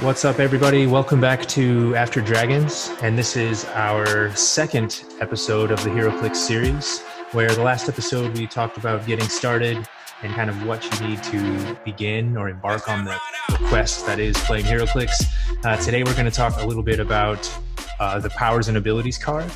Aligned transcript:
What's 0.00 0.26
up, 0.26 0.40
everybody? 0.40 0.86
Welcome 0.86 1.22
back 1.22 1.46
to 1.46 1.96
After 1.96 2.20
Dragons, 2.20 2.92
and 3.00 3.16
this 3.16 3.34
is 3.34 3.64
our 3.72 4.30
second 4.36 5.02
episode 5.20 5.70
of 5.70 5.82
the 5.82 5.88
HeroClix 5.88 6.36
series. 6.36 7.00
Where 7.32 7.50
the 7.50 7.62
last 7.62 7.88
episode 7.88 8.36
we 8.36 8.46
talked 8.46 8.76
about 8.76 9.06
getting 9.06 9.26
started 9.26 9.88
and 10.22 10.34
kind 10.34 10.50
of 10.50 10.66
what 10.66 10.84
you 10.84 11.08
need 11.08 11.22
to 11.24 11.78
begin 11.82 12.36
or 12.36 12.50
embark 12.50 12.90
on 12.90 13.06
the, 13.06 13.18
the 13.48 13.56
quest 13.68 14.04
that 14.04 14.20
is 14.20 14.36
playing 14.40 14.66
HeroClix. 14.66 15.24
Uh, 15.64 15.78
today, 15.78 16.04
we're 16.04 16.12
going 16.12 16.26
to 16.26 16.30
talk 16.30 16.60
a 16.60 16.66
little 16.66 16.82
bit 16.82 17.00
about 17.00 17.50
uh, 17.98 18.18
the 18.18 18.30
powers 18.30 18.68
and 18.68 18.76
abilities 18.76 19.16
card. 19.16 19.50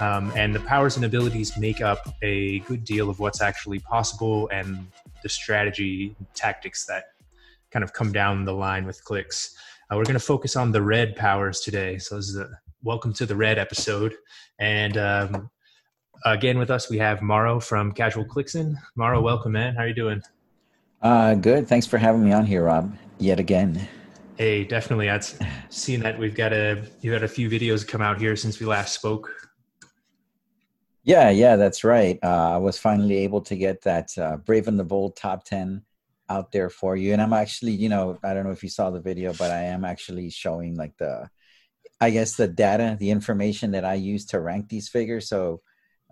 Um, 0.00 0.30
and 0.36 0.54
the 0.54 0.60
powers 0.60 0.96
and 0.96 1.06
abilities 1.06 1.56
make 1.56 1.80
up 1.80 2.14
a 2.20 2.58
good 2.60 2.84
deal 2.84 3.08
of 3.08 3.18
what's 3.18 3.40
actually 3.40 3.78
possible 3.78 4.46
and 4.52 4.88
the 5.22 5.30
strategy 5.30 6.14
tactics 6.34 6.84
that 6.84 7.12
kind 7.70 7.82
of 7.82 7.94
come 7.94 8.12
down 8.12 8.44
the 8.44 8.52
line 8.52 8.84
with 8.84 9.02
Clix. 9.02 9.56
Uh, 9.88 9.96
we're 9.96 10.04
going 10.04 10.14
to 10.14 10.20
focus 10.20 10.56
on 10.56 10.72
the 10.72 10.82
red 10.82 11.14
powers 11.14 11.60
today. 11.60 11.96
So 11.96 12.16
this 12.16 12.28
is 12.28 12.36
a 12.36 12.48
welcome 12.82 13.12
to 13.14 13.24
the 13.24 13.36
red 13.36 13.56
episode. 13.56 14.16
And 14.58 14.96
um, 14.96 15.48
again 16.24 16.58
with 16.58 16.72
us, 16.72 16.90
we 16.90 16.98
have 16.98 17.22
Mauro 17.22 17.60
from 17.60 17.92
Casual 17.92 18.24
Clixin. 18.24 18.76
Mauro, 18.96 19.20
welcome, 19.20 19.52
man. 19.52 19.76
How 19.76 19.82
are 19.82 19.88
you 19.88 19.94
doing? 19.94 20.22
Uh, 21.02 21.34
good. 21.34 21.68
Thanks 21.68 21.86
for 21.86 21.98
having 21.98 22.24
me 22.24 22.32
on 22.32 22.44
here, 22.44 22.64
Rob, 22.64 22.96
yet 23.18 23.38
again. 23.38 23.88
Hey, 24.36 24.64
definitely. 24.64 25.08
I've 25.08 25.38
seen 25.68 26.00
that 26.00 26.18
we've 26.18 26.34
got 26.34 26.52
a, 26.52 26.82
you've 27.00 27.12
had 27.12 27.22
a 27.22 27.28
few 27.28 27.48
videos 27.48 27.86
come 27.86 28.02
out 28.02 28.18
here 28.18 28.34
since 28.34 28.58
we 28.58 28.66
last 28.66 28.92
spoke. 28.92 29.30
Yeah, 31.04 31.30
yeah, 31.30 31.54
that's 31.54 31.84
right. 31.84 32.18
Uh, 32.24 32.54
I 32.54 32.56
was 32.56 32.76
finally 32.76 33.18
able 33.18 33.40
to 33.42 33.54
get 33.54 33.82
that 33.82 34.18
uh, 34.18 34.38
Brave 34.38 34.66
and 34.66 34.80
the 34.80 34.84
Bold 34.84 35.14
top 35.14 35.44
10 35.44 35.82
out 36.28 36.52
there 36.52 36.70
for 36.70 36.96
you. 36.96 37.12
And 37.12 37.22
i'm 37.22 37.32
actually 37.32 37.72
you 37.72 37.88
know 37.88 38.18
i 38.22 38.34
don't 38.34 38.44
know 38.44 38.50
if 38.50 38.62
you 38.62 38.68
saw 38.68 38.90
the 38.90 39.00
video 39.00 39.32
but 39.32 39.50
i 39.50 39.62
am 39.62 39.84
actually 39.84 40.30
showing 40.30 40.76
like 40.76 40.96
the 40.98 41.28
i 42.00 42.10
guess 42.10 42.36
the 42.36 42.48
data 42.48 42.96
the 42.98 43.10
information 43.10 43.70
that 43.72 43.84
i 43.84 43.94
use 43.94 44.26
to 44.26 44.40
rank 44.40 44.68
these 44.68 44.88
figures. 44.88 45.28
So 45.28 45.60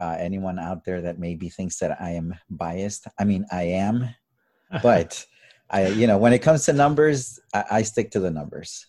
uh, 0.01 0.17
anyone 0.19 0.59
out 0.59 0.85
there 0.85 1.03
that 1.03 1.19
maybe 1.19 1.49
thinks 1.49 1.79
that 1.79 2.01
i 2.01 2.11
am 2.11 2.35
biased 2.51 3.07
i 3.19 3.25
mean 3.25 3.47
i 3.53 3.63
am 3.63 4.09
but 4.83 5.25
i 5.71 5.87
you 5.87 6.07
know 6.07 6.19
when 6.19 6.33
it 6.33 6.41
comes 6.41 6.65
to 6.67 6.73
numbers 6.73 7.39
I, 7.53 7.65
I 7.71 7.83
stick 7.83 8.11
to 8.13 8.21
the 8.21 8.31
numbers. 8.31 8.87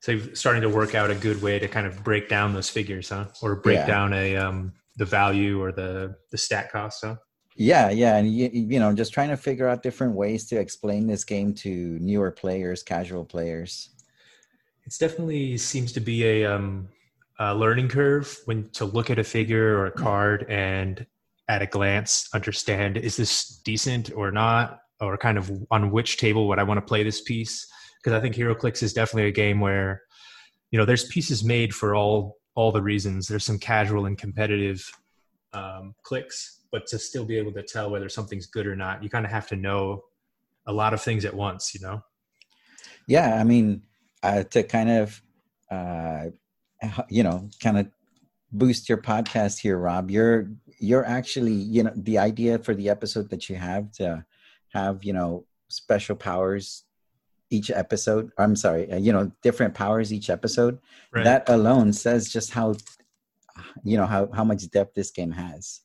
So 0.00 0.12
you're 0.12 0.34
starting 0.34 0.62
to 0.62 0.68
work 0.68 0.94
out 0.94 1.10
a 1.10 1.14
good 1.14 1.42
way 1.42 1.58
to 1.58 1.66
kind 1.66 1.86
of 1.86 2.04
break 2.04 2.28
down 2.28 2.52
those 2.52 2.68
figures 2.68 3.08
huh? 3.08 3.26
Or 3.42 3.56
break 3.56 3.78
yeah. 3.78 3.86
down 3.86 4.12
a 4.12 4.36
um 4.36 4.72
the 4.96 5.04
value 5.04 5.60
or 5.60 5.72
the 5.72 6.16
the 6.30 6.38
stat 6.38 6.70
cost 6.70 7.04
huh 7.04 7.16
yeah, 7.56 7.90
yeah, 7.90 8.16
and 8.16 8.32
you, 8.32 8.50
you 8.52 8.78
know, 8.78 8.92
just 8.92 9.12
trying 9.12 9.30
to 9.30 9.36
figure 9.36 9.68
out 9.68 9.82
different 9.82 10.14
ways 10.14 10.46
to 10.48 10.60
explain 10.60 11.06
this 11.06 11.24
game 11.24 11.54
to 11.54 11.98
newer 12.00 12.30
players, 12.30 12.82
casual 12.82 13.24
players. 13.24 13.90
It's 14.84 14.98
definitely 14.98 15.56
seems 15.56 15.92
to 15.92 16.00
be 16.00 16.24
a, 16.24 16.44
um, 16.44 16.88
a 17.38 17.54
learning 17.54 17.88
curve 17.88 18.38
when 18.44 18.68
to 18.70 18.84
look 18.84 19.10
at 19.10 19.18
a 19.18 19.24
figure 19.24 19.78
or 19.78 19.86
a 19.86 19.90
card 19.90 20.46
and 20.48 21.06
at 21.48 21.62
a 21.62 21.66
glance 21.66 22.28
understand 22.34 22.96
is 22.96 23.16
this 23.16 23.60
decent 23.64 24.12
or 24.14 24.30
not, 24.30 24.80
or 25.00 25.16
kind 25.16 25.38
of 25.38 25.50
on 25.70 25.90
which 25.90 26.18
table 26.18 26.48
would 26.48 26.58
I 26.58 26.62
want 26.62 26.78
to 26.78 26.82
play 26.82 27.02
this 27.02 27.22
piece? 27.22 27.66
Because 27.98 28.12
I 28.12 28.20
think 28.20 28.34
HeroClix 28.34 28.82
is 28.82 28.92
definitely 28.92 29.28
a 29.28 29.32
game 29.32 29.60
where, 29.60 30.02
you 30.70 30.78
know, 30.78 30.84
there's 30.84 31.04
pieces 31.04 31.44
made 31.44 31.74
for 31.74 31.94
all 31.94 32.36
all 32.54 32.72
the 32.72 32.82
reasons. 32.82 33.28
There's 33.28 33.44
some 33.44 33.58
casual 33.58 34.06
and 34.06 34.16
competitive 34.16 34.90
um, 35.52 35.94
Clix 36.02 36.62
but 36.76 36.86
to 36.86 36.98
still 36.98 37.24
be 37.24 37.38
able 37.38 37.52
to 37.52 37.62
tell 37.62 37.88
whether 37.88 38.06
something's 38.06 38.44
good 38.44 38.66
or 38.66 38.76
not, 38.76 39.02
you 39.02 39.08
kind 39.08 39.24
of 39.24 39.30
have 39.30 39.48
to 39.48 39.56
know 39.56 40.04
a 40.66 40.72
lot 40.74 40.92
of 40.92 41.00
things 41.00 41.24
at 41.24 41.32
once, 41.32 41.72
you 41.72 41.80
know? 41.80 42.02
Yeah. 43.08 43.40
I 43.40 43.44
mean, 43.44 43.86
uh, 44.22 44.42
to 44.42 44.62
kind 44.62 44.90
of, 44.90 45.22
uh, 45.70 46.26
you 47.08 47.22
know, 47.22 47.48
kind 47.62 47.78
of 47.78 47.88
boost 48.52 48.90
your 48.90 48.98
podcast 48.98 49.58
here, 49.58 49.78
Rob, 49.78 50.10
you're, 50.10 50.50
you're 50.78 51.06
actually, 51.06 51.54
you 51.54 51.84
know, 51.84 51.92
the 51.96 52.18
idea 52.18 52.58
for 52.58 52.74
the 52.74 52.90
episode 52.90 53.30
that 53.30 53.48
you 53.48 53.56
have 53.56 53.90
to 53.92 54.26
have, 54.74 55.02
you 55.02 55.14
know, 55.14 55.46
special 55.68 56.14
powers 56.14 56.84
each 57.48 57.70
episode 57.70 58.32
i'm 58.38 58.56
sorry 58.56 58.90
uh, 58.90 58.96
you 58.96 59.12
know 59.12 59.30
different 59.40 59.72
powers 59.72 60.12
each 60.12 60.30
episode 60.30 60.80
right. 61.12 61.22
that 61.22 61.48
alone 61.48 61.92
says 61.92 62.28
just 62.28 62.50
how 62.50 62.74
you 63.84 63.96
know 63.96 64.04
how 64.04 64.28
how 64.32 64.42
much 64.42 64.68
depth 64.72 64.94
this 64.94 65.12
game 65.12 65.30
has 65.30 65.82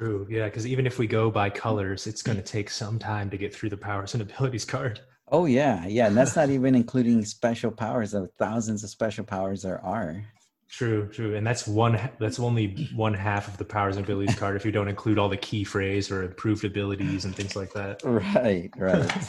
True. 0.00 0.26
Yeah, 0.30 0.46
because 0.46 0.66
even 0.66 0.86
if 0.86 0.98
we 0.98 1.06
go 1.06 1.30
by 1.30 1.50
colors, 1.50 2.06
it's 2.06 2.22
going 2.22 2.38
to 2.38 2.42
mm. 2.42 2.46
take 2.46 2.70
some 2.70 2.98
time 2.98 3.28
to 3.28 3.36
get 3.36 3.54
through 3.54 3.68
the 3.68 3.76
powers 3.76 4.14
and 4.14 4.22
abilities 4.22 4.64
card. 4.64 5.00
Oh 5.28 5.44
yeah, 5.44 5.86
yeah, 5.86 6.06
and 6.06 6.16
that's 6.16 6.36
not 6.36 6.48
even 6.56 6.74
including 6.74 7.22
special 7.26 7.70
powers. 7.70 8.12
The 8.12 8.26
thousands 8.38 8.82
of 8.82 8.88
special 8.88 9.24
powers 9.24 9.60
there 9.60 9.84
are. 9.84 10.24
True, 10.70 11.06
true, 11.08 11.34
and 11.36 11.46
that's 11.46 11.66
one. 11.66 12.00
That's 12.18 12.40
only 12.40 12.88
one 12.94 13.12
half 13.12 13.46
of 13.46 13.58
the 13.58 13.64
powers 13.66 13.96
and 13.96 14.04
abilities 14.06 14.34
card 14.36 14.56
if 14.56 14.64
you 14.64 14.72
don't 14.72 14.88
include 14.88 15.18
all 15.18 15.28
the 15.28 15.36
key 15.36 15.64
phrase 15.64 16.10
or 16.10 16.22
improved 16.22 16.64
abilities 16.64 17.26
and 17.26 17.36
things 17.36 17.54
like 17.54 17.74
that. 17.74 18.00
Right, 18.02 18.70
right. 18.78 19.28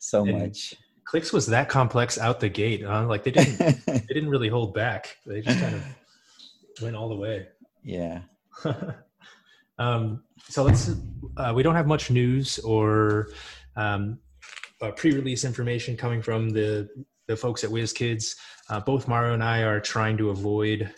so 0.00 0.24
much. 0.24 0.74
Clix 1.04 1.32
was 1.32 1.46
that 1.46 1.68
complex 1.68 2.18
out 2.18 2.40
the 2.40 2.48
gate, 2.48 2.84
huh? 2.84 3.06
Like 3.06 3.22
they 3.22 3.30
didn't, 3.30 3.58
they 3.86 4.00
didn't 4.08 4.28
really 4.28 4.48
hold 4.48 4.74
back. 4.74 5.18
They 5.24 5.40
just 5.40 5.60
kind 5.60 5.76
of 5.76 5.84
went 6.82 6.96
all 6.96 7.08
the 7.08 7.14
way. 7.14 7.46
Yeah. 7.84 8.22
Um, 9.80 10.22
so 10.48 10.62
let's. 10.62 10.90
Uh, 11.36 11.52
we 11.56 11.62
don't 11.62 11.74
have 11.74 11.86
much 11.86 12.10
news 12.10 12.58
or 12.60 13.30
um, 13.76 14.18
uh, 14.82 14.90
pre-release 14.92 15.44
information 15.44 15.96
coming 15.96 16.22
from 16.22 16.50
the 16.50 16.88
the 17.26 17.36
folks 17.36 17.64
at 17.64 17.70
WizKids. 17.70 18.36
Uh, 18.68 18.78
both 18.80 19.08
Mauro 19.08 19.32
and 19.32 19.42
I 19.42 19.62
are 19.62 19.80
trying 19.80 20.16
to 20.18 20.30
avoid 20.30 20.92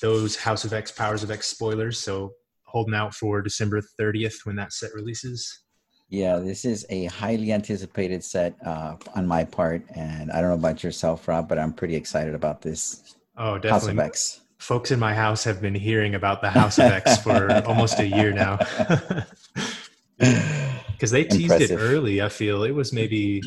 those 0.00 0.36
House 0.36 0.64
of 0.64 0.72
X, 0.72 0.92
Powers 0.92 1.22
of 1.22 1.30
X 1.30 1.46
spoilers. 1.46 1.98
So 1.98 2.32
holding 2.62 2.94
out 2.94 3.14
for 3.14 3.42
December 3.42 3.80
30th 3.98 4.44
when 4.44 4.54
that 4.56 4.72
set 4.72 4.94
releases. 4.94 5.62
Yeah, 6.10 6.36
this 6.36 6.64
is 6.64 6.86
a 6.90 7.06
highly 7.06 7.52
anticipated 7.52 8.22
set 8.22 8.54
uh, 8.64 8.96
on 9.14 9.26
my 9.26 9.44
part, 9.44 9.82
and 9.94 10.30
I 10.30 10.40
don't 10.40 10.50
know 10.50 10.56
about 10.56 10.82
yourself, 10.82 11.26
Rob, 11.28 11.48
but 11.48 11.58
I'm 11.58 11.72
pretty 11.72 11.96
excited 11.96 12.34
about 12.34 12.62
this. 12.62 13.16
Oh, 13.36 13.58
definitely. 13.58 13.70
House 13.70 13.88
of 13.88 13.98
X 13.98 14.40
folks 14.58 14.90
in 14.90 14.98
my 14.98 15.14
house 15.14 15.44
have 15.44 15.60
been 15.60 15.74
hearing 15.74 16.14
about 16.14 16.42
the 16.42 16.50
House 16.50 16.78
of 16.78 16.86
X 16.86 17.18
for 17.22 17.50
almost 17.66 17.98
a 17.98 18.06
year 18.06 18.32
now. 18.32 18.58
Because 20.18 21.12
they 21.12 21.22
teased 21.22 21.52
Impressive. 21.52 21.78
it 21.78 21.80
early. 21.80 22.20
I 22.20 22.28
feel 22.28 22.64
it 22.64 22.72
was 22.72 22.92
maybe 22.92 23.40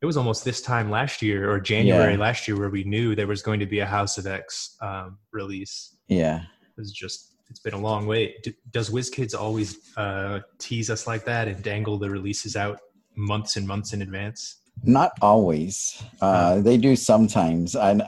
it 0.00 0.06
was 0.06 0.16
almost 0.16 0.44
this 0.44 0.62
time 0.62 0.88
last 0.88 1.20
year 1.20 1.50
or 1.50 1.58
January 1.58 2.12
yeah. 2.12 2.18
last 2.20 2.46
year 2.46 2.56
where 2.56 2.68
we 2.68 2.84
knew 2.84 3.16
there 3.16 3.26
was 3.26 3.42
going 3.42 3.58
to 3.58 3.66
be 3.66 3.80
a 3.80 3.86
House 3.86 4.16
of 4.18 4.26
X 4.28 4.76
um, 4.80 5.18
release. 5.32 5.96
Yeah, 6.06 6.42
it 6.42 6.78
was 6.78 6.92
just 6.92 7.34
it's 7.50 7.58
been 7.58 7.74
a 7.74 7.78
long 7.78 8.06
wait. 8.06 8.40
Do, 8.44 8.52
does 8.70 8.90
WizKids 8.90 9.34
always 9.34 9.78
uh, 9.96 10.40
tease 10.58 10.90
us 10.90 11.08
like 11.08 11.24
that 11.24 11.48
and 11.48 11.60
dangle 11.60 11.98
the 11.98 12.08
releases 12.08 12.54
out 12.54 12.78
months 13.16 13.56
and 13.56 13.66
months 13.66 13.92
in 13.92 14.02
advance? 14.02 14.58
Not 14.84 15.12
always. 15.20 16.02
Uh, 16.20 16.60
they 16.60 16.76
do 16.76 16.94
sometimes, 16.96 17.74
and 17.74 18.02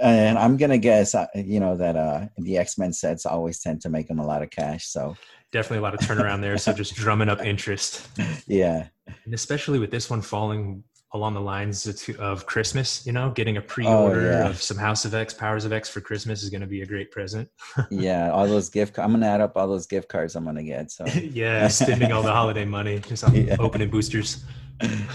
and 0.00 0.38
I'm 0.38 0.56
gonna 0.56 0.78
guess, 0.78 1.14
uh, 1.14 1.26
you 1.34 1.60
know, 1.60 1.76
that 1.76 1.96
uh, 1.96 2.26
the 2.38 2.58
X 2.58 2.78
Men 2.78 2.92
sets 2.92 3.26
always 3.26 3.60
tend 3.60 3.82
to 3.82 3.90
make 3.90 4.08
them 4.08 4.18
a 4.18 4.26
lot 4.26 4.42
of 4.42 4.50
cash. 4.50 4.86
So 4.86 5.16
definitely 5.50 5.78
a 5.78 5.82
lot 5.82 5.94
of 5.94 6.00
turnaround 6.00 6.40
there. 6.40 6.56
So 6.58 6.72
just 6.72 6.94
drumming 6.94 7.28
up 7.28 7.44
interest. 7.44 8.08
Yeah, 8.46 8.88
and 9.24 9.34
especially 9.34 9.78
with 9.78 9.90
this 9.90 10.10
one 10.10 10.20
falling 10.20 10.84
along 11.14 11.34
the 11.34 11.40
lines 11.40 12.08
of 12.18 12.46
Christmas, 12.46 13.04
you 13.06 13.12
know, 13.12 13.30
getting 13.30 13.58
a 13.58 13.60
pre-order 13.60 14.20
oh, 14.20 14.44
yeah. 14.44 14.48
of 14.48 14.60
some 14.60 14.78
House 14.78 15.04
of 15.04 15.14
X, 15.14 15.34
Powers 15.34 15.64
of 15.64 15.72
X 15.72 15.88
for 15.88 16.00
Christmas 16.00 16.42
is 16.42 16.48
going 16.48 16.62
to 16.62 16.66
be 16.66 16.82
a 16.82 16.86
great 16.86 17.10
present. 17.10 17.48
yeah, 17.90 18.30
all 18.30 18.46
those 18.46 18.70
gift. 18.70 18.98
I'm 18.98 19.10
going 19.10 19.20
to 19.20 19.26
add 19.26 19.40
up 19.40 19.56
all 19.56 19.68
those 19.68 19.86
gift 19.86 20.08
cards 20.08 20.34
I'm 20.36 20.44
going 20.44 20.56
to 20.56 20.62
get. 20.62 20.90
So 20.90 21.04
yeah, 21.14 21.68
spending 21.68 22.12
all 22.12 22.22
the 22.22 22.32
holiday 22.32 22.64
money 22.64 22.98
just 23.00 23.24
on 23.24 23.34
yeah. 23.34 23.56
opening 23.58 23.90
boosters. 23.90 24.44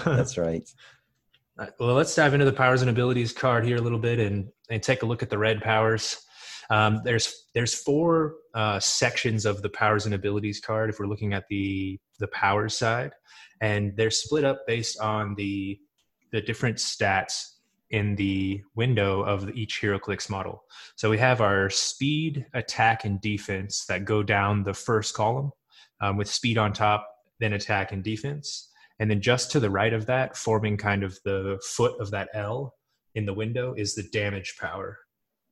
That's 0.06 0.38
right. 0.38 0.70
Right, 1.58 1.72
well, 1.80 1.96
let's 1.96 2.14
dive 2.14 2.36
into 2.36 2.46
the 2.46 2.54
powers 2.54 2.82
and 2.82 2.90
abilities 2.92 3.34
card 3.34 3.66
here 3.66 3.78
a 3.78 3.82
little 3.82 3.98
bit 3.98 4.20
and, 4.20 4.50
and 4.70 4.84
take 4.84 5.02
a 5.02 5.08
look 5.08 5.24
at 5.24 5.32
the 5.32 5.40
red 5.40 5.60
powers. 5.60 6.22
Um, 6.70 7.02
there's 7.04 7.48
there's 7.56 7.74
four 7.74 8.36
uh, 8.54 8.80
sections 8.80 9.46
of 9.46 9.64
the 9.64 9.70
powers 9.70 10.06
and 10.06 10.14
abilities 10.14 10.60
card 10.60 10.90
if 10.90 11.00
we're 11.00 11.08
looking 11.08 11.34
at 11.34 11.48
the 11.50 12.00
the 12.20 12.28
powers 12.28 12.78
side, 12.78 13.14
and 13.60 13.96
they're 13.96 14.12
split 14.12 14.44
up 14.44 14.68
based 14.68 15.00
on 15.00 15.34
the 15.36 15.80
the 16.32 16.42
different 16.42 16.78
stats 16.78 17.54
in 17.90 18.16
the 18.18 18.62
window 18.76 19.24
of 19.24 19.50
each 19.52 19.82
HeroClix 19.82 20.30
model. 20.30 20.64
So 20.96 21.10
we 21.10 21.18
have 21.18 21.42
our 21.42 21.70
speed, 21.70 22.46
attack, 22.54 23.06
and 23.06 23.20
defense 23.22 23.86
that 23.86 24.06
go 24.06 24.22
down 24.22 24.62
the 24.62 24.74
first 24.74 25.16
column 25.16 25.52
um, 26.02 26.18
with 26.18 26.30
speed 26.30 26.58
on 26.58 26.74
top, 26.74 27.08
then 27.40 27.54
attack 27.54 27.94
and 27.94 28.04
defense. 28.04 28.70
And 29.00 29.10
then 29.10 29.22
just 29.22 29.52
to 29.52 29.60
the 29.60 29.70
right 29.70 29.94
of 29.94 30.06
that, 30.08 30.36
forming 30.38 30.78
kind 30.78 31.04
of 31.04 31.18
the 31.24 31.60
foot 31.64 32.00
of 32.00 32.12
that 32.12 32.30
L 32.34 32.74
in 33.16 33.26
the 33.26 33.34
window, 33.34 33.74
is 33.76 33.96
the 33.96 34.04
damage 34.12 34.56
power. 34.60 35.00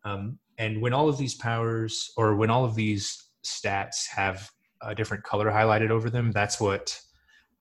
Um, 0.04 0.40
and 0.58 0.82
when 0.82 0.94
all 0.94 1.10
of 1.10 1.18
these 1.18 1.36
powers, 1.36 2.12
or 2.18 2.36
when 2.36 2.50
all 2.50 2.66
of 2.66 2.76
these 2.76 3.30
stats 3.44 4.08
have 4.10 4.50
a 4.82 4.96
different 4.96 5.24
color 5.24 5.52
highlighted 5.52 5.90
over 5.90 6.10
them, 6.10 6.32
that's 6.32 6.60
what 6.60 7.00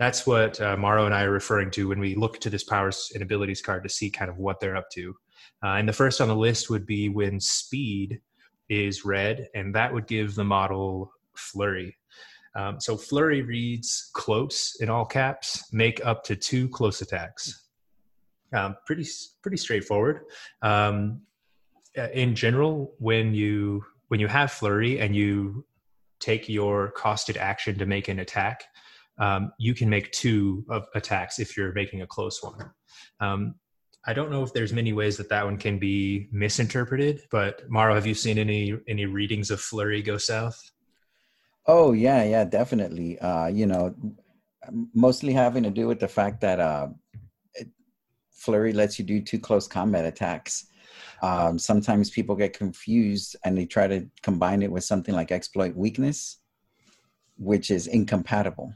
That's 0.01 0.27
what 0.27 0.61
uh, 0.61 0.77
and 0.77 1.15
I 1.15 1.23
are 1.23 1.31
referring 1.31 1.71
to 1.73 1.89
when 1.89 2.01
we 2.01 2.17
look 2.17 2.41
to 2.41 2.51
this 2.51 2.65
powers 2.65 3.13
and 3.15 3.23
abilities 3.23 3.63
card 3.63 3.85
to 3.85 3.89
see 3.89 4.11
kind 4.11 4.29
of 4.29 4.39
what 4.39 4.59
they're 4.59 4.77
up 4.77 4.91
to. 4.95 5.15
Uh, 5.63 5.77
and 5.79 5.89
the 5.89 5.93
first 5.93 6.21
on 6.21 6.29
the 6.29 6.35
list 6.35 6.69
would 6.69 6.85
be 6.85 7.09
when 7.09 7.39
speed 7.39 8.21
is 8.69 9.05
red, 9.05 9.47
and 9.55 9.73
that 9.75 9.93
would 9.95 10.09
give 10.09 10.35
the 10.35 10.45
model 10.45 11.13
flurry. 11.37 11.97
Um, 12.57 12.81
so 12.81 12.97
flurry 12.97 13.43
reads 13.43 14.11
close 14.15 14.77
in 14.81 14.89
all 14.89 15.05
caps, 15.05 15.73
make 15.73 16.05
up 16.05 16.23
to 16.25 16.37
two 16.37 16.69
close 16.69 17.03
attacks. 17.03 17.69
Um, 18.53 18.77
pretty 18.87 19.07
pretty 19.43 19.57
straightforward. 19.57 20.21
Um, 20.63 21.23
uh, 21.99 22.09
in 22.13 22.35
general, 22.35 22.95
when 22.99 23.35
you 23.35 23.85
when 24.09 24.21
you 24.21 24.29
have 24.29 24.53
flurry 24.53 25.01
and 25.01 25.17
you 25.17 25.65
take 26.21 26.49
your 26.49 26.93
costed 26.97 27.37
action 27.37 27.79
to 27.79 27.87
make 27.87 28.09
an 28.09 28.21
attack, 28.21 28.65
um, 29.19 29.53
you 29.59 29.75
can 29.75 29.89
make 29.89 30.11
two 30.13 30.65
of 30.71 30.87
attacks 30.95 31.39
if 31.39 31.57
you're 31.57 31.73
making 31.73 32.03
a 32.03 32.07
close 32.07 32.43
one. 32.43 32.71
Um, 33.21 33.57
I 34.07 34.13
don't 34.13 34.31
know 34.31 34.43
if 34.43 34.53
there's 34.53 34.73
many 34.73 34.93
ways 34.93 35.17
that 35.17 35.31
that 35.31 35.45
one 35.45 35.57
can 35.57 35.79
be 35.79 36.29
misinterpreted, 36.31 37.23
but 37.31 37.63
Mauro, 37.71 37.95
have 37.95 38.07
you 38.07 38.15
seen 38.15 38.39
any 38.39 38.79
any 38.87 39.07
readings 39.07 39.51
of 39.51 39.61
Flurry 39.61 40.03
go 40.03 40.19
south? 40.19 40.61
Oh 41.67 41.93
yeah, 41.93 42.25
yeah, 42.25 42.45
definitely. 42.45 43.19
Uh, 43.19 43.47
you 43.47 43.67
know, 43.67 43.95
mostly 44.95 45.33
having 45.33 45.63
to 45.63 45.71
do 45.71 45.87
with 45.87 46.01
the 46.01 46.09
fact 46.09 46.41
that 46.43 46.61
uh, 46.61 46.89
Flurry 48.31 48.73
lets 48.73 48.99
you 48.99 49.05
do 49.05 49.21
two 49.21 49.39
close 49.39 49.67
combat 49.67 50.05
attacks. 50.05 50.67
Um, 51.23 51.59
sometimes 51.59 52.11
people 52.11 52.37
get 52.37 52.57
confused 52.57 53.37
and 53.45 53.57
they 53.57 53.65
try 53.65 53.87
to 53.87 54.07
combine 54.23 54.63
it 54.63 54.71
with 54.71 54.85
something 54.85 55.15
like 55.15 55.33
exploit 55.33 55.75
weakness, 55.75 56.39
which 57.39 57.71
is 57.71 57.87
incompatible. 57.87 58.75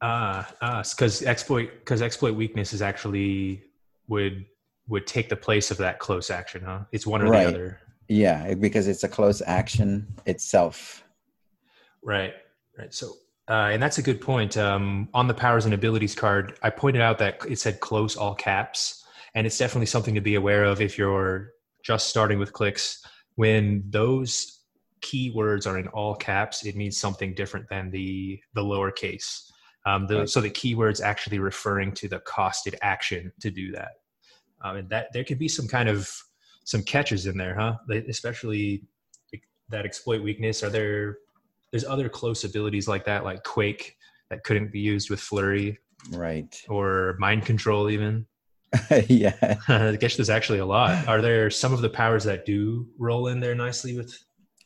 Ah, 0.00 0.48
uh, 0.60 0.84
because 0.88 1.22
uh, 1.24 1.28
exploit 1.28 1.70
because 1.80 2.02
exploit 2.02 2.36
weakness 2.36 2.72
is 2.72 2.82
actually 2.82 3.64
would 4.06 4.46
would 4.86 5.06
take 5.08 5.28
the 5.28 5.36
place 5.36 5.72
of 5.72 5.76
that 5.78 5.98
close 5.98 6.30
action, 6.30 6.62
huh? 6.64 6.84
It's 6.92 7.06
one 7.06 7.22
or 7.22 7.30
right. 7.30 7.46
the 7.46 7.48
other. 7.48 7.80
Yeah, 8.08 8.54
because 8.54 8.86
it's 8.86 9.02
a 9.02 9.08
close 9.08 9.42
action 9.44 10.06
itself. 10.24 11.04
Right, 12.02 12.34
right. 12.78 12.92
So, 12.92 13.14
uh, 13.48 13.70
and 13.72 13.82
that's 13.82 13.98
a 13.98 14.02
good 14.02 14.20
point. 14.20 14.56
Um, 14.56 15.08
on 15.14 15.26
the 15.26 15.34
powers 15.34 15.64
and 15.64 15.74
abilities 15.74 16.14
card, 16.14 16.58
I 16.62 16.70
pointed 16.70 17.02
out 17.02 17.18
that 17.18 17.40
it 17.48 17.58
said 17.58 17.80
close 17.80 18.16
all 18.16 18.34
caps, 18.34 19.04
and 19.34 19.46
it's 19.46 19.58
definitely 19.58 19.86
something 19.86 20.14
to 20.14 20.20
be 20.20 20.34
aware 20.36 20.64
of 20.64 20.80
if 20.80 20.98
you're 20.98 21.52
just 21.82 22.08
starting 22.08 22.38
with 22.38 22.52
Clix. 22.52 23.04
When 23.36 23.84
those 23.88 24.60
keywords 25.00 25.66
are 25.66 25.78
in 25.78 25.88
all 25.88 26.14
caps, 26.14 26.66
it 26.66 26.76
means 26.76 26.96
something 26.96 27.34
different 27.34 27.68
than 27.68 27.90
the 27.90 28.40
the 28.54 28.62
lowercase. 28.62 29.50
Um, 29.86 30.06
the, 30.06 30.18
right. 30.20 30.28
So 30.28 30.40
the 30.40 30.50
keyword's 30.50 31.00
actually 31.00 31.38
referring 31.38 31.92
to 31.94 32.08
the 32.08 32.20
costed 32.20 32.74
action 32.82 33.32
to 33.40 33.50
do 33.50 33.72
that. 33.72 33.92
Um, 34.62 34.76
and 34.76 34.88
that 34.90 35.12
there 35.12 35.24
could 35.24 35.38
be 35.38 35.48
some 35.48 35.68
kind 35.68 35.88
of 35.88 36.10
some 36.64 36.82
catches 36.82 37.26
in 37.26 37.38
there, 37.38 37.54
huh? 37.58 37.76
Especially 38.08 38.82
that 39.70 39.84
exploit 39.86 40.22
weakness. 40.22 40.62
Are 40.62 40.70
there? 40.70 41.18
There's 41.70 41.84
other 41.84 42.08
close 42.08 42.44
abilities 42.44 42.88
like 42.88 43.04
that, 43.04 43.24
like 43.24 43.42
Quake, 43.44 43.96
that 44.30 44.44
couldn't 44.44 44.72
be 44.72 44.80
used 44.80 45.10
with 45.10 45.20
Flurry, 45.20 45.78
right? 46.10 46.54
Or 46.68 47.16
Mind 47.18 47.44
Control, 47.46 47.90
even. 47.90 48.26
yeah. 49.08 49.56
I 49.68 49.96
guess 49.96 50.16
there's 50.16 50.30
actually 50.30 50.58
a 50.58 50.66
lot. 50.66 51.08
Are 51.08 51.22
there 51.22 51.50
some 51.50 51.72
of 51.72 51.80
the 51.80 51.88
powers 51.88 52.24
that 52.24 52.44
do 52.44 52.86
roll 52.98 53.28
in 53.28 53.40
there 53.40 53.54
nicely 53.54 53.96
with? 53.96 54.18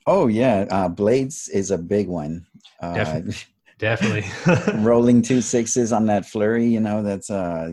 Oh 0.06 0.26
yeah, 0.26 0.66
uh, 0.70 0.88
Blades 0.88 1.48
is 1.48 1.70
a 1.70 1.78
big 1.78 2.08
one. 2.08 2.44
Uh, 2.80 2.94
Definitely. 2.94 3.34
Definitely. 3.78 4.80
Rolling 4.80 5.22
two 5.22 5.40
sixes 5.40 5.92
on 5.92 6.06
that 6.06 6.26
flurry, 6.26 6.66
you 6.66 6.80
know, 6.80 7.02
that's 7.02 7.30
uh 7.30 7.72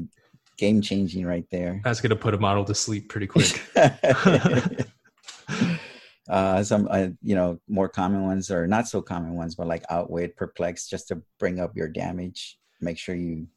game 0.57 0.81
changing 0.81 1.25
right 1.25 1.45
there. 1.51 1.81
That's 1.83 2.01
gonna 2.01 2.15
put 2.15 2.33
a 2.33 2.39
model 2.39 2.65
to 2.65 2.75
sleep 2.75 3.09
pretty 3.09 3.27
quick. 3.27 3.61
Uh 6.29 6.63
some 6.63 6.87
uh, 6.91 7.07
you 7.21 7.35
know 7.35 7.59
more 7.67 7.89
common 7.89 8.23
ones 8.23 8.51
or 8.51 8.67
not 8.67 8.87
so 8.87 9.01
common 9.01 9.35
ones 9.35 9.55
but 9.55 9.67
like 9.67 9.83
outwit 9.89 10.35
perplex 10.35 10.87
just 10.87 11.07
to 11.07 11.21
bring 11.39 11.59
up 11.59 11.75
your 11.75 11.87
damage 11.87 12.59
make 12.81 12.97
sure 12.97 13.15
you 13.15 13.47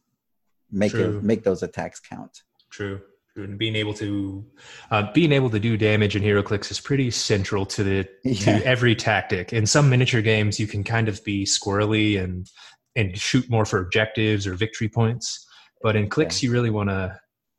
make 0.71 0.93
True. 0.93 1.19
it 1.19 1.23
make 1.23 1.45
those 1.45 1.63
attacks 1.63 2.01
count 2.01 2.43
True 2.71 3.01
and 3.37 3.59
being 3.59 3.77
able 3.77 3.95
to 3.95 4.45
uh, 4.91 5.11
being 5.13 5.33
able 5.33 5.49
to 5.51 5.59
do 5.59 5.77
damage 5.77 6.17
in 6.17 6.23
HeroClix 6.23 6.71
is 6.71 6.81
pretty 6.81 7.11
central 7.11 7.65
to 7.67 7.83
the 7.83 8.09
yeah. 8.25 8.59
to 8.59 8.67
every 8.67 8.95
tactic. 8.95 9.53
In 9.53 9.65
some 9.65 9.89
miniature 9.89 10.21
games, 10.21 10.61
you 10.61 10.67
can 10.67 10.85
kind 10.85 11.09
of 11.09 11.23
be 11.25 11.45
squirrely 11.45 12.23
and 12.23 12.51
and 12.95 13.17
shoot 13.19 13.49
more 13.49 13.65
for 13.65 13.79
objectives 13.79 14.47
or 14.47 14.55
victory 14.55 14.89
points. 14.89 15.47
But 15.83 15.97
in 15.97 16.09
Clix, 16.09 16.43
you 16.43 16.53
really 16.53 16.71
want 16.71 16.91
to 16.91 17.19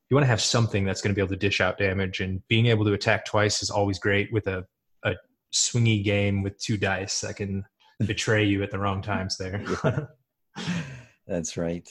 you 0.10 0.15
want 0.15 0.24
to 0.24 0.30
have 0.30 0.42
something 0.42 0.86
that's 0.86 1.01
going 1.01 1.10
to 1.10 1.15
be 1.15 1.21
able 1.21 1.33
to 1.33 1.38
dish 1.38 1.60
out 1.60 1.77
damage. 1.77 2.19
And 2.19 2.48
being 2.48 2.68
able 2.68 2.86
to 2.86 2.94
attack 2.94 3.25
twice 3.25 3.63
is 3.63 3.71
always 3.71 3.98
great 3.98 4.31
with 4.31 4.48
a 4.48 4.65
swingy 5.53 6.03
game 6.03 6.44
with 6.44 6.57
two 6.57 6.77
dice 6.77 7.21
that 7.21 7.38
can 7.38 7.65
betray 8.05 8.44
you 8.44 8.63
at 8.63 8.71
the 8.71 8.79
wrong 8.79 9.01
times. 9.01 9.38
There, 9.38 10.09
that's 11.27 11.57
right. 11.57 11.88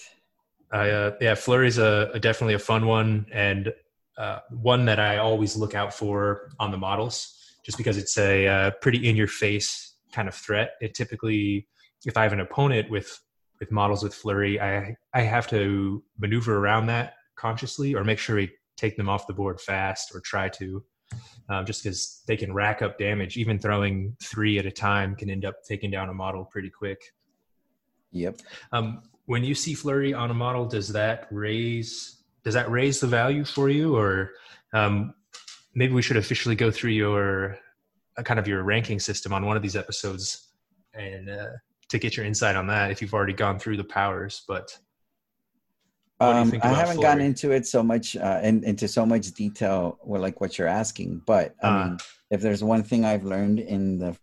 I, 0.70 0.90
uh, 0.90 1.16
yeah, 1.20 1.34
Flurry's 1.34 1.78
a, 1.78 2.10
a 2.14 2.18
definitely 2.18 2.54
a 2.54 2.58
fun 2.58 2.86
one 2.86 3.26
and 3.32 3.72
uh, 4.16 4.38
one 4.50 4.86
that 4.86 4.98
I 4.98 5.18
always 5.18 5.56
look 5.56 5.74
out 5.74 5.92
for 5.92 6.50
on 6.58 6.70
the 6.70 6.78
models, 6.78 7.38
just 7.64 7.76
because 7.78 7.98
it's 7.98 8.16
a 8.18 8.46
uh, 8.46 8.70
pretty 8.80 9.08
in 9.08 9.16
your 9.16 9.28
face 9.28 9.96
kind 10.12 10.28
of 10.28 10.34
threat. 10.34 10.72
It 10.80 10.94
typically, 10.94 11.68
if 12.04 12.16
I 12.16 12.22
have 12.22 12.32
an 12.32 12.40
opponent 12.40 12.90
with 12.90 13.18
with 13.60 13.70
models 13.70 14.02
with 14.02 14.14
Flurry, 14.14 14.60
I 14.60 14.96
I 15.14 15.22
have 15.22 15.46
to 15.48 16.02
maneuver 16.18 16.58
around 16.58 16.86
that 16.86 17.14
consciously 17.36 17.94
or 17.94 18.04
make 18.04 18.18
sure 18.18 18.36
we 18.36 18.50
take 18.76 18.96
them 18.96 19.08
off 19.08 19.26
the 19.26 19.34
board 19.34 19.60
fast 19.60 20.14
or 20.14 20.20
try 20.20 20.48
to. 20.48 20.84
Um, 21.48 21.66
just 21.66 21.82
because 21.82 22.22
they 22.26 22.36
can 22.36 22.52
rack 22.52 22.82
up 22.82 22.98
damage, 22.98 23.36
even 23.36 23.58
throwing 23.58 24.16
three 24.22 24.58
at 24.58 24.64
a 24.64 24.70
time 24.70 25.14
can 25.16 25.28
end 25.28 25.44
up 25.44 25.56
taking 25.64 25.90
down 25.90 26.08
a 26.08 26.14
model 26.14 26.44
pretty 26.44 26.70
quick. 26.70 27.12
Yep. 28.12 28.38
Um, 28.70 29.02
when 29.26 29.44
you 29.44 29.54
see 29.54 29.74
flurry 29.74 30.14
on 30.14 30.30
a 30.30 30.34
model 30.34 30.66
does 30.66 30.88
that 30.88 31.26
raise 31.30 32.22
does 32.44 32.54
that 32.54 32.70
raise 32.70 33.00
the 33.00 33.06
value 33.06 33.44
for 33.44 33.68
you 33.68 33.96
or 33.96 34.32
um, 34.72 35.14
maybe 35.74 35.92
we 35.92 36.02
should 36.02 36.16
officially 36.16 36.54
go 36.54 36.70
through 36.70 36.90
your 36.90 37.58
uh, 38.16 38.22
kind 38.22 38.40
of 38.40 38.48
your 38.48 38.62
ranking 38.62 38.98
system 38.98 39.32
on 39.32 39.46
one 39.46 39.56
of 39.56 39.62
these 39.62 39.76
episodes 39.76 40.48
and 40.94 41.30
uh, 41.30 41.48
to 41.88 41.98
get 41.98 42.16
your 42.16 42.26
insight 42.26 42.56
on 42.56 42.66
that 42.66 42.90
if 42.90 43.00
you've 43.00 43.14
already 43.14 43.32
gone 43.32 43.58
through 43.58 43.76
the 43.76 43.84
powers 43.84 44.42
but 44.48 44.76
um, 46.22 46.52
I 46.62 46.68
haven't 46.68 46.96
Flurry? 46.96 47.02
gone 47.02 47.20
into 47.20 47.52
it 47.52 47.66
so 47.66 47.82
much 47.82 48.16
uh, 48.16 48.40
in, 48.42 48.64
into 48.64 48.88
so 48.88 49.04
much 49.04 49.32
detail 49.32 49.98
or 50.00 50.18
like 50.18 50.40
what 50.40 50.58
you're 50.58 50.68
asking, 50.68 51.22
but 51.26 51.54
I 51.62 51.68
uh, 51.68 51.88
mean, 51.88 51.98
if 52.30 52.40
there's 52.40 52.64
one 52.64 52.82
thing 52.82 53.04
I've 53.04 53.24
learned 53.24 53.58
in 53.58 53.98
the 53.98 54.16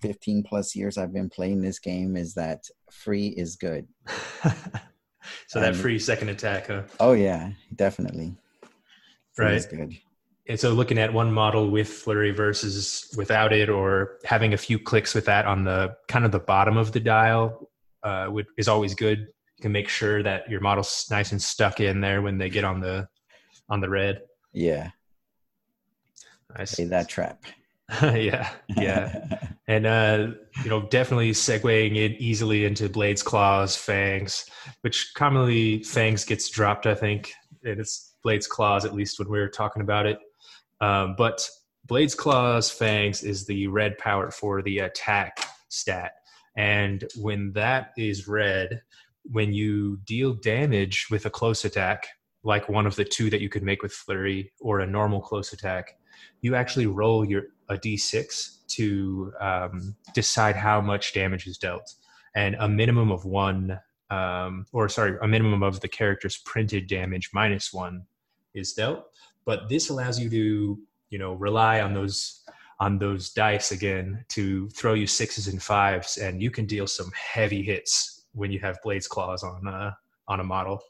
15 0.00 0.42
plus 0.42 0.74
years 0.74 0.98
I've 0.98 1.12
been 1.12 1.28
playing 1.28 1.60
this 1.60 1.78
game 1.78 2.16
is 2.16 2.34
that 2.34 2.64
free 2.90 3.28
is 3.28 3.56
good. 3.56 3.86
so 5.46 5.60
that 5.60 5.76
free 5.76 5.98
second 5.98 6.28
attack, 6.28 6.68
huh? 6.68 6.82
Oh 7.00 7.12
yeah, 7.12 7.50
definitely. 7.74 8.34
Free 9.34 9.46
right. 9.46 9.66
good. 9.68 9.94
And 10.46 10.60
so 10.60 10.72
looking 10.72 10.98
at 10.98 11.12
one 11.12 11.32
model 11.32 11.70
with 11.70 11.88
flurry 11.88 12.30
versus 12.30 13.12
without 13.16 13.52
it, 13.52 13.70
or 13.70 14.18
having 14.24 14.52
a 14.52 14.58
few 14.58 14.78
clicks 14.78 15.14
with 15.14 15.24
that 15.24 15.46
on 15.46 15.64
the 15.64 15.96
kind 16.06 16.24
of 16.24 16.32
the 16.32 16.38
bottom 16.38 16.76
of 16.76 16.92
the 16.92 17.00
dial, 17.00 17.70
uh, 18.02 18.26
would, 18.28 18.46
is 18.58 18.68
always 18.68 18.94
good. 18.94 19.28
You 19.56 19.62
can 19.62 19.72
make 19.72 19.88
sure 19.88 20.22
that 20.22 20.50
your 20.50 20.60
model's 20.60 21.06
nice 21.10 21.32
and 21.32 21.40
stuck 21.40 21.80
in 21.80 22.00
there 22.00 22.22
when 22.22 22.38
they 22.38 22.50
get 22.50 22.64
on 22.64 22.80
the 22.80 23.08
on 23.68 23.80
the 23.80 23.88
red. 23.88 24.22
Yeah. 24.52 24.90
I 26.54 26.64
see 26.64 26.84
that 26.84 27.08
trap. 27.08 27.44
yeah, 28.02 28.50
yeah, 28.68 29.40
and 29.68 29.86
uh, 29.86 30.28
you 30.62 30.70
know, 30.70 30.82
definitely 30.82 31.32
segueing 31.32 31.96
it 31.96 32.12
easily 32.18 32.64
into 32.64 32.88
Blades, 32.88 33.22
Claws, 33.22 33.76
Fangs, 33.76 34.48
which 34.80 35.12
commonly 35.14 35.82
Fangs 35.82 36.24
gets 36.24 36.48
dropped. 36.48 36.86
I 36.86 36.94
think 36.94 37.32
and 37.62 37.78
it's 37.78 38.14
Blades, 38.22 38.46
Claws, 38.46 38.84
at 38.84 38.94
least 38.94 39.18
when 39.18 39.28
we 39.28 39.38
are 39.38 39.48
talking 39.48 39.82
about 39.82 40.06
it. 40.06 40.18
Um, 40.80 41.14
but 41.16 41.46
Blades, 41.86 42.14
Claws, 42.14 42.70
Fangs 42.70 43.22
is 43.22 43.46
the 43.46 43.66
red 43.66 43.98
power 43.98 44.30
for 44.30 44.62
the 44.62 44.78
attack 44.78 45.38
stat, 45.68 46.12
and 46.56 47.04
when 47.20 47.52
that 47.52 47.92
is 47.98 48.26
red, 48.26 48.80
when 49.24 49.52
you 49.52 49.98
deal 50.04 50.34
damage 50.34 51.06
with 51.10 51.26
a 51.26 51.30
close 51.30 51.64
attack, 51.64 52.06
like 52.42 52.68
one 52.68 52.86
of 52.86 52.96
the 52.96 53.04
two 53.04 53.30
that 53.30 53.40
you 53.40 53.48
could 53.48 53.62
make 53.62 53.82
with 53.82 53.92
Flurry 53.92 54.52
or 54.60 54.80
a 54.80 54.86
normal 54.86 55.20
close 55.20 55.52
attack, 55.52 55.96
you 56.42 56.54
actually 56.54 56.86
roll 56.86 57.24
your 57.24 57.44
a 57.70 57.76
d6 57.76 58.66
to 58.68 59.32
um, 59.40 59.96
decide 60.14 60.56
how 60.56 60.80
much 60.80 61.14
damage 61.14 61.46
is 61.46 61.56
dealt, 61.56 61.94
and 62.34 62.54
a 62.58 62.68
minimum 62.68 63.10
of 63.10 63.24
one, 63.24 63.78
um, 64.10 64.66
or 64.72 64.88
sorry, 64.88 65.16
a 65.22 65.26
minimum 65.26 65.62
of 65.62 65.80
the 65.80 65.88
character's 65.88 66.36
printed 66.38 66.86
damage 66.86 67.30
minus 67.32 67.72
one 67.72 68.02
is 68.52 68.74
dealt. 68.74 69.06
But 69.46 69.68
this 69.68 69.88
allows 69.88 70.20
you 70.20 70.28
to, 70.30 70.78
you 71.10 71.18
know, 71.18 71.32
rely 71.34 71.80
on 71.80 71.94
those 71.94 72.42
on 72.80 72.98
those 72.98 73.30
dice 73.30 73.70
again 73.70 74.24
to 74.28 74.68
throw 74.70 74.94
you 74.94 75.06
sixes 75.06 75.48
and 75.48 75.62
fives, 75.62 76.18
and 76.18 76.42
you 76.42 76.50
can 76.50 76.66
deal 76.66 76.86
some 76.86 77.10
heavy 77.14 77.62
hits 77.62 78.13
when 78.34 78.50
you 78.50 78.60
have 78.60 78.78
blades 78.82 79.08
claws 79.08 79.42
on 79.42 79.66
uh, 79.66 79.92
on 80.28 80.40
a 80.40 80.44
model. 80.44 80.82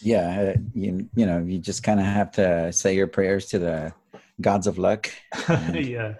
Yeah, 0.00 0.54
uh, 0.54 0.60
you 0.74 1.08
you 1.14 1.26
know 1.26 1.38
you 1.38 1.58
just 1.58 1.82
kind 1.82 2.00
of 2.00 2.06
have 2.06 2.30
to 2.32 2.72
say 2.72 2.94
your 2.94 3.06
prayers 3.06 3.46
to 3.46 3.58
the 3.58 3.92
gods 4.40 4.66
of 4.66 4.78
luck. 4.78 5.10
yeah, 5.48 6.14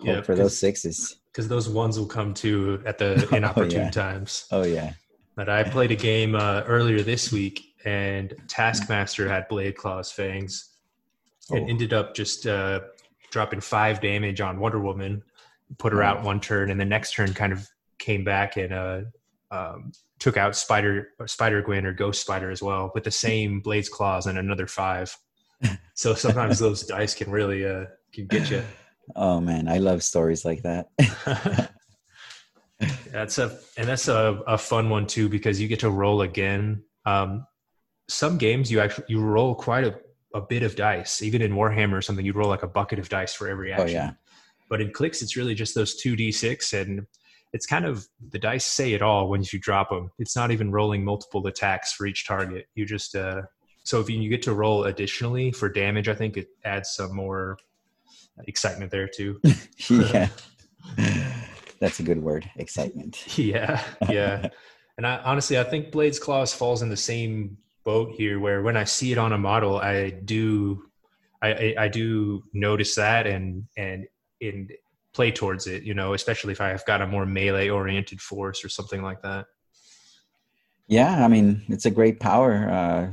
yeah, 0.00 0.22
for 0.22 0.34
those 0.34 0.58
sixes 0.58 1.16
because 1.34 1.48
those 1.48 1.68
ones 1.68 1.98
will 1.98 2.06
come 2.06 2.32
too 2.32 2.80
at 2.86 2.96
the 2.96 3.28
inopportune 3.34 3.80
oh, 3.80 3.84
yeah. 3.84 3.90
times. 3.90 4.46
Oh 4.52 4.62
yeah. 4.62 4.92
But 5.34 5.48
I 5.48 5.64
played 5.64 5.90
a 5.90 5.96
game 5.96 6.36
uh, 6.36 6.62
earlier 6.66 7.02
this 7.02 7.32
week, 7.32 7.74
and 7.84 8.32
Taskmaster 8.46 9.28
had 9.28 9.48
Blade 9.48 9.76
Claws 9.76 10.12
Fangs, 10.12 10.70
and 11.50 11.64
oh. 11.64 11.68
ended 11.68 11.92
up 11.92 12.14
just 12.14 12.46
uh, 12.46 12.80
dropping 13.32 13.60
five 13.60 14.00
damage 14.00 14.40
on 14.40 14.60
Wonder 14.60 14.78
Woman, 14.78 15.24
put 15.78 15.92
her 15.92 16.04
oh. 16.04 16.06
out 16.06 16.22
one 16.22 16.38
turn, 16.38 16.70
and 16.70 16.80
the 16.80 16.84
next 16.84 17.14
turn 17.14 17.34
kind 17.34 17.52
of 17.52 17.68
came 17.98 18.24
back 18.24 18.56
and 18.56 18.72
uh, 18.72 19.00
um, 19.50 19.92
took 20.18 20.36
out 20.36 20.56
Spider 20.56 21.08
Spider 21.26 21.62
Gwen 21.62 21.86
or 21.86 21.92
Ghost 21.92 22.20
Spider 22.20 22.50
as 22.50 22.62
well 22.62 22.90
with 22.94 23.04
the 23.04 23.10
same 23.10 23.60
Blades 23.64 23.88
Claws 23.88 24.26
and 24.26 24.38
another 24.38 24.66
five. 24.66 25.16
so 25.94 26.14
sometimes 26.14 26.58
those 26.58 26.82
dice 26.82 27.14
can 27.14 27.30
really 27.30 27.66
uh, 27.66 27.86
can 28.12 28.26
get 28.26 28.50
you. 28.50 28.62
Oh 29.14 29.38
man, 29.38 29.68
I 29.68 29.76
love 29.76 30.02
stories 30.02 30.46
like 30.46 30.62
that. 30.62 30.88
that's 33.12 33.36
a 33.36 33.58
and 33.76 33.86
that's 33.86 34.08
a, 34.08 34.40
a 34.46 34.56
fun 34.56 34.88
one 34.88 35.06
too 35.06 35.28
because 35.28 35.60
you 35.60 35.68
get 35.68 35.80
to 35.80 35.90
roll 35.90 36.22
again. 36.22 36.82
Um, 37.04 37.46
some 38.08 38.38
games 38.38 38.70
you 38.72 38.80
actually 38.80 39.04
you 39.08 39.20
roll 39.20 39.54
quite 39.54 39.84
a, 39.84 39.94
a 40.34 40.40
bit 40.40 40.62
of 40.62 40.74
dice. 40.74 41.20
Even 41.20 41.42
in 41.42 41.52
Warhammer 41.52 41.98
or 41.98 42.00
something, 42.00 42.24
You'd 42.24 42.34
roll 42.34 42.48
like 42.48 42.62
a 42.62 42.66
bucket 42.66 42.98
of 42.98 43.10
dice 43.10 43.34
for 43.34 43.46
every 43.46 43.74
oh, 43.74 43.82
action. 43.82 43.88
Oh, 43.88 44.00
yeah. 44.04 44.12
But 44.70 44.80
in 44.80 44.90
Clix, 44.90 45.20
it's 45.20 45.36
really 45.36 45.54
just 45.54 45.74
those 45.74 45.96
two 45.96 46.16
d 46.16 46.32
six, 46.32 46.72
and 46.72 47.06
it's 47.54 47.66
kind 47.66 47.86
of 47.86 48.06
the 48.32 48.38
dice 48.38 48.66
say 48.66 48.94
it 48.94 49.00
all 49.00 49.30
once 49.30 49.52
you 49.52 49.60
drop 49.60 49.88
them. 49.88 50.10
It's 50.18 50.34
not 50.34 50.50
even 50.50 50.72
rolling 50.72 51.04
multiple 51.04 51.46
attacks 51.46 51.92
for 51.92 52.04
each 52.04 52.26
target. 52.26 52.66
You 52.74 52.84
just 52.84 53.14
uh, 53.14 53.42
so 53.84 54.00
if 54.00 54.10
you, 54.10 54.20
you 54.20 54.28
get 54.28 54.42
to 54.42 54.54
roll 54.54 54.84
additionally 54.84 55.52
for 55.52 55.68
damage, 55.68 56.08
I 56.08 56.14
think 56.14 56.36
it 56.36 56.48
adds 56.64 56.90
some 56.90 57.14
more 57.14 57.56
excitement 58.48 58.90
there 58.90 59.06
too. 59.08 59.40
yeah. 59.88 60.28
That's 61.78 62.00
a 62.00 62.02
good 62.02 62.20
word, 62.20 62.50
excitement. 62.56 63.38
yeah, 63.38 63.82
yeah. 64.08 64.48
and 64.98 65.06
I 65.06 65.18
honestly, 65.18 65.56
I 65.56 65.64
think 65.64 65.92
Blades 65.92 66.18
Claws 66.18 66.52
falls 66.52 66.82
in 66.82 66.88
the 66.88 66.96
same 66.96 67.56
boat 67.84 68.14
here, 68.16 68.40
where 68.40 68.62
when 68.62 68.76
I 68.76 68.84
see 68.84 69.12
it 69.12 69.18
on 69.18 69.32
a 69.32 69.38
model, 69.38 69.78
I 69.78 70.10
do, 70.10 70.82
I, 71.40 71.52
I, 71.52 71.74
I 71.78 71.88
do 71.88 72.42
notice 72.52 72.96
that 72.96 73.28
and 73.28 73.66
and 73.76 74.06
and 74.40 74.72
play 75.14 75.30
towards 75.30 75.66
it. 75.66 75.82
You 75.84 75.94
know, 75.94 76.14
especially 76.14 76.52
if 76.52 76.60
I've 76.60 76.84
got 76.84 77.02
a 77.02 77.06
more 77.06 77.26
melee 77.26 77.68
oriented 77.68 78.20
force 78.20 78.64
or 78.64 78.68
something 78.68 79.02
like 79.02 79.22
that. 79.22 79.46
Yeah, 80.86 81.24
I 81.24 81.28
mean, 81.28 81.62
it's 81.68 81.86
a 81.86 81.90
great 81.90 82.20
power. 82.20 82.68
Uh, 82.68 83.10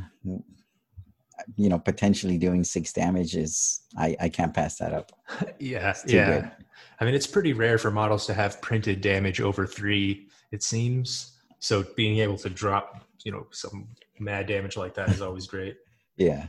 you 1.56 1.70
know 1.70 1.80
potentially 1.80 2.38
doing 2.38 2.64
six 2.64 2.94
damage 2.94 3.36
is 3.36 3.82
I 3.98 4.16
I 4.20 4.30
can't 4.30 4.54
pass 4.54 4.78
that 4.78 4.94
up. 4.94 5.12
yeah, 5.60 5.96
yeah. 6.06 6.42
Good. 6.42 6.52
I 7.00 7.06
mean, 7.06 7.16
it's 7.16 7.28
pretty 7.28 7.54
rare 7.54 7.78
for 7.78 7.92
models 7.92 8.26
to 8.28 8.34
have 8.34 8.62
printed 8.62 9.02
damage 9.02 9.42
over 9.42 9.66
three. 9.66 10.28
It 10.52 10.64
seems 10.64 11.38
so. 11.60 11.86
Being 11.96 12.20
able 12.20 12.38
to 12.38 12.50
drop 12.50 13.06
you 13.24 13.32
know 13.32 13.48
some 13.52 13.88
mad 14.20 14.48
damage 14.48 14.78
like 14.78 14.94
that 14.96 15.10
is 15.10 15.22
always 15.22 15.48
great. 15.48 15.78
yeah. 16.18 16.48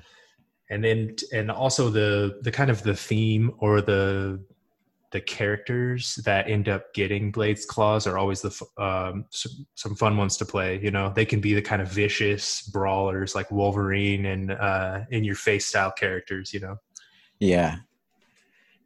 And 0.70 0.82
then 0.82 1.16
and 1.32 1.50
also 1.50 1.90
the 1.90 2.38
the 2.42 2.52
kind 2.52 2.70
of 2.70 2.82
the 2.82 2.94
theme 2.94 3.52
or 3.58 3.80
the 3.80 4.42
the 5.12 5.20
characters 5.20 6.16
that 6.24 6.48
end 6.48 6.68
up 6.68 6.92
getting 6.94 7.30
blades 7.30 7.64
claws 7.64 8.06
are 8.06 8.18
always 8.18 8.40
the 8.40 8.82
um, 8.82 9.24
some, 9.30 9.94
fun 9.94 10.16
ones 10.16 10.36
to 10.38 10.44
play 10.44 10.80
you 10.82 10.90
know? 10.90 11.12
They 11.14 11.24
can 11.24 11.40
be 11.40 11.54
the 11.54 11.62
kind 11.62 11.82
of 11.82 11.88
vicious 11.88 12.62
brawlers 12.62 13.34
like 13.34 13.50
wolverine 13.50 14.26
and 14.26 14.52
uh, 14.52 15.00
in 15.10 15.24
your 15.24 15.34
face 15.34 15.66
style 15.66 15.92
characters 15.92 16.52
you 16.52 16.60
know? 16.60 16.76
Yeah. 17.38 17.76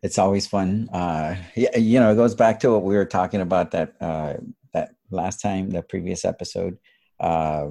It's 0.02 0.18
always 0.18 0.46
fun. 0.46 0.88
Uh, 0.92 1.36
yeah 1.54 1.76
you 1.76 2.00
know 2.00 2.12
it 2.12 2.16
goes 2.16 2.34
back 2.34 2.60
to 2.60 2.70
what 2.72 2.82
we 2.82 2.94
were 2.94 3.06
talking 3.06 3.40
about 3.40 3.70
that 3.70 3.94
uh, 4.00 4.34
that 4.72 4.90
last 5.10 5.40
time 5.40 5.70
the 5.70 5.82
previous 5.82 6.24
episode. 6.24 6.78
Uh, 7.18 7.68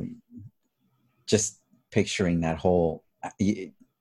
just 1.27 1.61
picturing 1.91 2.41
that 2.41 2.57
whole 2.57 3.03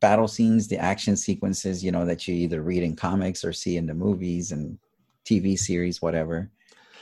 battle 0.04 0.28
scenes, 0.28 0.68
the 0.68 0.76
action 0.76 1.16
sequences, 1.16 1.82
you 1.82 1.90
know, 1.90 2.04
that 2.04 2.28
you 2.28 2.34
either 2.34 2.60
read 2.60 2.82
in 2.82 2.94
comics 2.94 3.42
or 3.42 3.54
see 3.54 3.78
in 3.78 3.86
the 3.86 3.94
movies 3.94 4.52
and 4.52 4.78
TV 5.24 5.58
series, 5.58 6.02
whatever. 6.02 6.50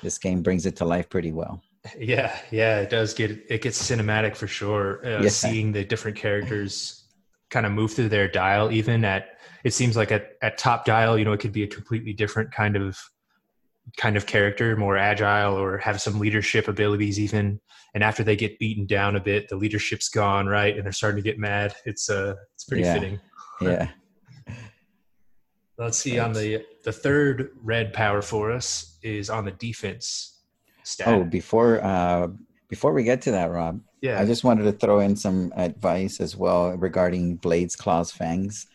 This 0.04 0.18
game 0.18 0.40
brings 0.40 0.66
it 0.66 0.76
to 0.76 0.84
life 0.84 1.08
pretty 1.10 1.32
well. 1.32 1.60
Yeah, 1.98 2.32
yeah, 2.52 2.78
it 2.78 2.90
does 2.90 3.12
get 3.12 3.32
it 3.48 3.60
gets 3.60 3.90
cinematic 3.90 4.36
for 4.36 4.46
sure. 4.46 5.04
Uh, 5.04 5.22
yeah. 5.22 5.28
Seeing 5.30 5.72
the 5.72 5.84
different 5.84 6.16
characters 6.16 7.02
kind 7.50 7.66
of 7.66 7.72
move 7.72 7.92
through 7.92 8.10
their 8.10 8.28
dial, 8.28 8.70
even 8.70 9.04
at 9.04 9.40
it 9.64 9.74
seems 9.74 9.96
like 9.96 10.12
at 10.12 10.36
at 10.40 10.56
top 10.56 10.84
dial, 10.84 11.18
you 11.18 11.24
know, 11.24 11.32
it 11.32 11.40
could 11.40 11.52
be 11.52 11.64
a 11.64 11.72
completely 11.78 12.12
different 12.12 12.52
kind 12.52 12.76
of 12.76 12.96
kind 13.96 14.16
of 14.16 14.26
character, 14.26 14.76
more 14.76 14.96
agile 14.96 15.54
or 15.54 15.78
have 15.78 16.00
some 16.00 16.18
leadership 16.18 16.68
abilities 16.68 17.18
even. 17.18 17.60
And 17.94 18.02
after 18.02 18.24
they 18.24 18.36
get 18.36 18.58
beaten 18.58 18.86
down 18.86 19.16
a 19.16 19.20
bit, 19.20 19.48
the 19.48 19.56
leadership's 19.56 20.08
gone, 20.08 20.46
right? 20.46 20.74
And 20.74 20.84
they're 20.84 20.92
starting 20.92 21.22
to 21.22 21.28
get 21.28 21.38
mad. 21.38 21.74
It's 21.84 22.08
uh 22.08 22.34
it's 22.54 22.64
pretty 22.64 22.84
yeah. 22.84 22.94
fitting. 22.94 23.20
Yeah. 23.60 23.88
Let's 25.78 25.98
see 25.98 26.18
on 26.18 26.32
the 26.32 26.64
the 26.84 26.92
third 26.92 27.50
red 27.62 27.92
power 27.92 28.22
for 28.22 28.52
us 28.52 28.98
is 29.02 29.30
on 29.30 29.44
the 29.44 29.52
defense 29.52 30.40
stat. 30.84 31.08
Oh, 31.08 31.24
before 31.24 31.82
uh 31.82 32.28
before 32.68 32.92
we 32.92 33.04
get 33.04 33.20
to 33.22 33.32
that, 33.32 33.50
Rob, 33.50 33.80
yeah, 34.00 34.18
I 34.18 34.24
just 34.24 34.44
wanted 34.44 34.62
to 34.64 34.72
throw 34.72 35.00
in 35.00 35.14
some 35.14 35.52
advice 35.56 36.20
as 36.20 36.36
well 36.36 36.72
regarding 36.72 37.36
blades, 37.36 37.76
claws, 37.76 38.10
fangs, 38.10 38.66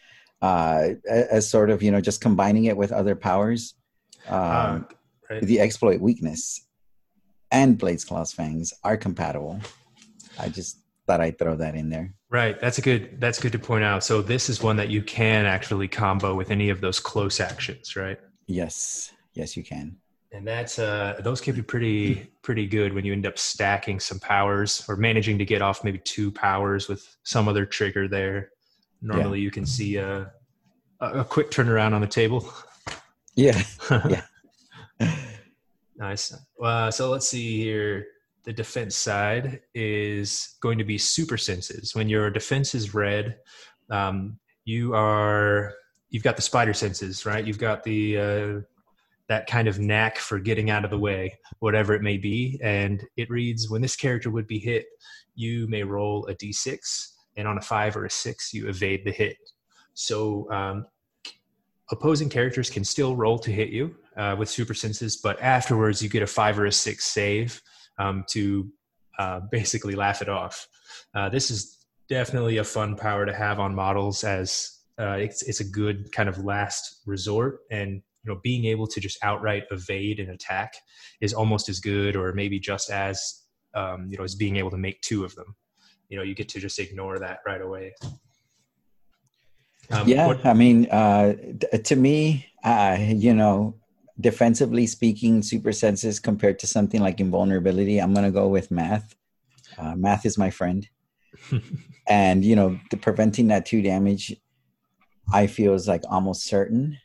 uh, 0.42 0.90
as 1.10 1.50
sort 1.50 1.72
of 1.72 1.82
you 1.82 1.92
know 1.92 2.02
just 2.02 2.22
combining 2.22 2.66
it 2.66 2.78
with 2.78 2.92
other 2.92 3.16
powers. 3.16 3.74
Um, 4.28 4.40
uh, 4.40 4.80
right. 5.30 5.42
the 5.44 5.60
exploit 5.60 6.00
weakness 6.02 6.68
and 7.52 7.78
Blades 7.78 8.04
Claws 8.04 8.34
Fangs 8.34 8.74
are 8.84 8.98
compatible. 8.98 9.60
I 10.40 10.50
just 10.50 10.80
thought 11.06 11.22
I'd 11.22 11.40
throw 11.40 11.56
that 11.56 11.76
in 11.76 11.90
there. 11.90 12.14
Right. 12.30 12.60
That's 12.60 12.78
a 12.78 12.82
good 12.82 13.20
that's 13.22 13.40
good 13.40 13.54
to 13.54 13.60
point 13.60 13.84
out. 13.84 14.04
So 14.04 14.22
this 14.22 14.50
is 14.50 14.62
one 14.62 14.76
that 14.78 14.90
you 14.90 15.02
can 15.02 15.46
actually 15.46 15.88
combo 15.88 16.36
with 16.36 16.52
any 16.52 16.70
of 16.70 16.82
those 16.82 17.00
close 17.00 17.40
actions, 17.40 17.96
right? 17.96 18.20
Yes. 18.48 19.14
Yes, 19.34 19.56
you 19.56 19.64
can. 19.64 19.98
And 20.34 20.46
that's 20.46 20.78
uh 20.78 21.20
those 21.24 21.40
can 21.40 21.56
be 21.56 21.62
pretty 21.62 22.30
pretty 22.42 22.68
good 22.68 22.94
when 22.94 23.06
you 23.06 23.14
end 23.14 23.26
up 23.26 23.40
stacking 23.40 24.00
some 24.00 24.20
powers 24.20 24.84
or 24.90 24.98
managing 24.98 25.38
to 25.38 25.46
get 25.46 25.62
off 25.62 25.84
maybe 25.84 26.00
two 26.00 26.32
powers 26.32 26.90
with 26.90 27.16
some 27.24 27.48
other 27.48 27.66
trigger 27.66 28.10
there. 28.10 28.52
Normally 29.02 29.40
yeah. 29.40 29.44
you 29.44 29.52
can 29.52 29.66
see 29.66 29.96
a 29.96 30.32
a 31.00 31.24
quick 31.24 31.52
turnaround 31.52 31.94
on 31.94 32.02
the 32.02 32.08
table. 32.08 32.52
Yeah. 33.36 33.62
yeah. 34.10 34.24
nice. 35.98 36.36
Uh, 36.62 36.92
so 36.92 37.10
let's 37.10 37.28
see 37.28 37.58
here. 37.58 38.08
The 38.44 38.54
defense 38.54 38.96
side 38.96 39.60
is 39.74 40.56
going 40.62 40.78
to 40.78 40.86
be 40.86 40.98
super 40.98 41.38
senses. 41.38 41.94
When 41.94 42.08
your 42.08 42.30
defense 42.30 42.74
is 42.74 42.94
red, 42.94 43.38
um, 43.90 44.40
you 44.64 44.94
are 44.94 45.74
you've 46.10 46.24
got 46.24 46.38
the 46.38 46.42
spider 46.42 46.74
senses, 46.74 47.26
right? 47.26 47.46
You've 47.46 47.60
got 47.60 47.84
the 47.84 48.18
uh, 48.18 48.62
that 49.28 49.48
kind 49.48 49.68
of 49.68 49.80
knack 49.80 50.18
for 50.18 50.40
getting 50.40 50.70
out 50.70 50.86
of 50.86 50.92
the 50.92 50.98
way, 50.98 51.38
whatever 51.60 51.94
it 51.94 52.02
may 52.02 52.18
be. 52.18 52.60
And 52.64 53.04
it 53.18 53.30
reads 53.30 53.70
when 53.70 53.82
this 53.82 53.96
character 53.96 54.30
would 54.30 54.48
be 54.48 54.60
hit, 54.60 54.86
you 55.36 55.68
may 55.68 55.84
roll 55.84 56.26
a 56.28 56.36
d6, 56.36 56.78
and 57.36 57.48
on 57.48 57.58
a 57.58 57.62
five 57.62 57.98
or 57.98 58.06
a 58.06 58.10
six, 58.10 58.54
you 58.54 58.68
evade 58.70 59.04
the 59.06 59.12
hit. 59.12 59.38
So 59.94 60.50
um, 60.52 60.86
opposing 61.92 62.30
characters 62.30 62.70
can 62.70 62.84
still 62.84 63.16
roll 63.16 63.38
to 63.40 63.52
hit 63.52 63.70
you 63.70 63.96
uh, 64.18 64.36
with 64.38 64.50
super 64.50 64.74
senses, 64.74 65.18
but 65.18 65.42
afterwards 65.42 66.02
you 66.02 66.10
get 66.10 66.24
a 66.24 66.28
five 66.28 66.60
or 66.60 66.66
a 66.66 66.72
six 66.72 67.06
save 67.06 67.62
um, 68.00 68.24
to 68.30 68.70
uh, 69.20 69.42
basically 69.52 69.96
laugh 69.96 70.22
it 70.22 70.30
off. 70.30 70.68
Uh, 71.16 71.30
this 71.30 71.50
is 71.52 71.78
definitely 72.10 72.58
a 72.58 72.64
fun 72.64 72.96
power 72.96 73.26
to 73.26 73.34
have 73.34 73.60
on 73.60 73.74
models 73.74 74.24
as 74.24 74.72
uh, 75.00 75.18
it's, 75.20 75.44
it's 75.44 75.60
a 75.60 75.70
good 75.70 76.12
kind 76.12 76.30
of 76.30 76.44
last 76.44 77.02
resort. 77.06 77.60
And 77.72 78.02
you 78.28 78.34
know 78.34 78.40
being 78.44 78.66
able 78.66 78.88
to 78.88 79.00
just 79.00 79.18
outright 79.24 79.64
evade 79.72 80.20
an 80.20 80.30
attack 80.30 80.74
is 81.22 81.34
almost 81.34 81.70
as 81.70 81.80
good 81.80 82.16
or 82.16 82.34
maybe 82.34 82.60
just 82.60 82.90
as 82.90 83.44
um, 83.74 84.08
you 84.10 84.18
know 84.18 84.24
as 84.24 84.36
being 84.36 84.58
able 84.58 84.72
to 84.72 84.78
make 84.78 85.00
two 85.02 85.24
of 85.24 85.34
them. 85.36 85.56
You 86.10 86.18
know 86.18 86.24
you 86.24 86.36
get 86.36 86.50
to 86.50 86.60
just 86.60 86.80
ignore 86.80 87.20
that 87.20 87.40
right 87.46 87.62
away. 87.62 87.94
Um, 89.90 90.06
yeah, 90.06 90.28
what, 90.28 90.46
I 90.46 90.54
mean, 90.54 90.88
uh, 90.88 91.34
to 91.86 91.96
me, 91.96 92.48
uh, 92.62 92.98
you 93.00 93.34
know, 93.34 93.76
defensively 94.20 94.88
speaking, 94.88 95.42
super 95.42 95.72
senses 95.72 96.20
compared 96.20 96.60
to 96.60 96.68
something 96.68 97.02
like 97.02 97.20
invulnerability, 97.20 98.00
I'm 98.00 98.14
going 98.14 98.26
to 98.26 98.32
go 98.32 98.48
with 98.48 98.72
math. 98.72 99.16
Uh, 99.78 99.96
math 99.96 100.26
is 100.26 100.38
my 100.38 100.50
friend, 100.50 100.88
and 102.08 102.44
you 102.44 102.56
know, 102.56 102.80
the 102.90 102.98
preventing 102.98 103.48
that 103.48 103.66
two 103.66 103.82
damage, 103.82 104.36
I 105.32 105.48
feel 105.48 105.74
is 105.74 105.88
like 105.88 106.04
almost 106.10 106.46
certain. 106.46 106.98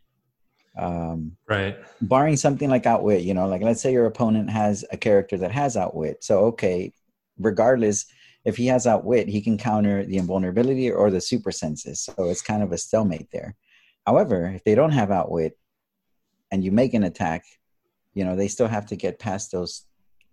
Um, 0.78 1.37
right. 1.47 1.76
barring 2.00 2.37
something 2.37 2.71
like 2.71 2.87
outwit, 2.87 3.25
you 3.25 3.35
know, 3.35 3.47
like 3.47 3.61
let's 3.61 3.83
say 3.83 3.92
your 3.92 4.07
opponent 4.07 4.49
has 4.49 4.87
a 4.90 4.97
character 4.97 5.37
that 5.37 5.52
has 5.52 5.76
outwit. 5.76 6.25
So 6.25 6.47
okay, 6.47 6.95
regardless 7.38 8.07
if 8.45 8.57
he 8.57 8.66
has 8.66 8.87
outwit, 8.87 9.28
he 9.28 9.40
can 9.40 9.59
counter 9.59 10.04
the 10.04 10.16
invulnerability 10.16 10.90
or 10.90 11.11
the 11.11 11.21
super 11.21 11.52
senses. 11.52 12.00
So 12.00 12.31
it's 12.31 12.42
kind 12.42 12.62
of 12.62 12.73
a 12.73 12.78
stalemate 12.78 13.28
there. 13.33 13.54
However, 14.07 14.47
if 14.47 14.64
they 14.64 14.75
don't 14.75 14.90
have 14.92 15.11
outwit 15.11 15.57
and 16.52 16.62
you 16.62 16.71
make 16.71 16.94
an 16.94 17.02
attack, 17.02 17.44
you 18.14 18.25
know, 18.25 18.37
they 18.37 18.47
still 18.47 18.68
have 18.68 18.87
to 18.87 18.94
get 18.97 19.18
past 19.18 19.50
those 19.50 19.87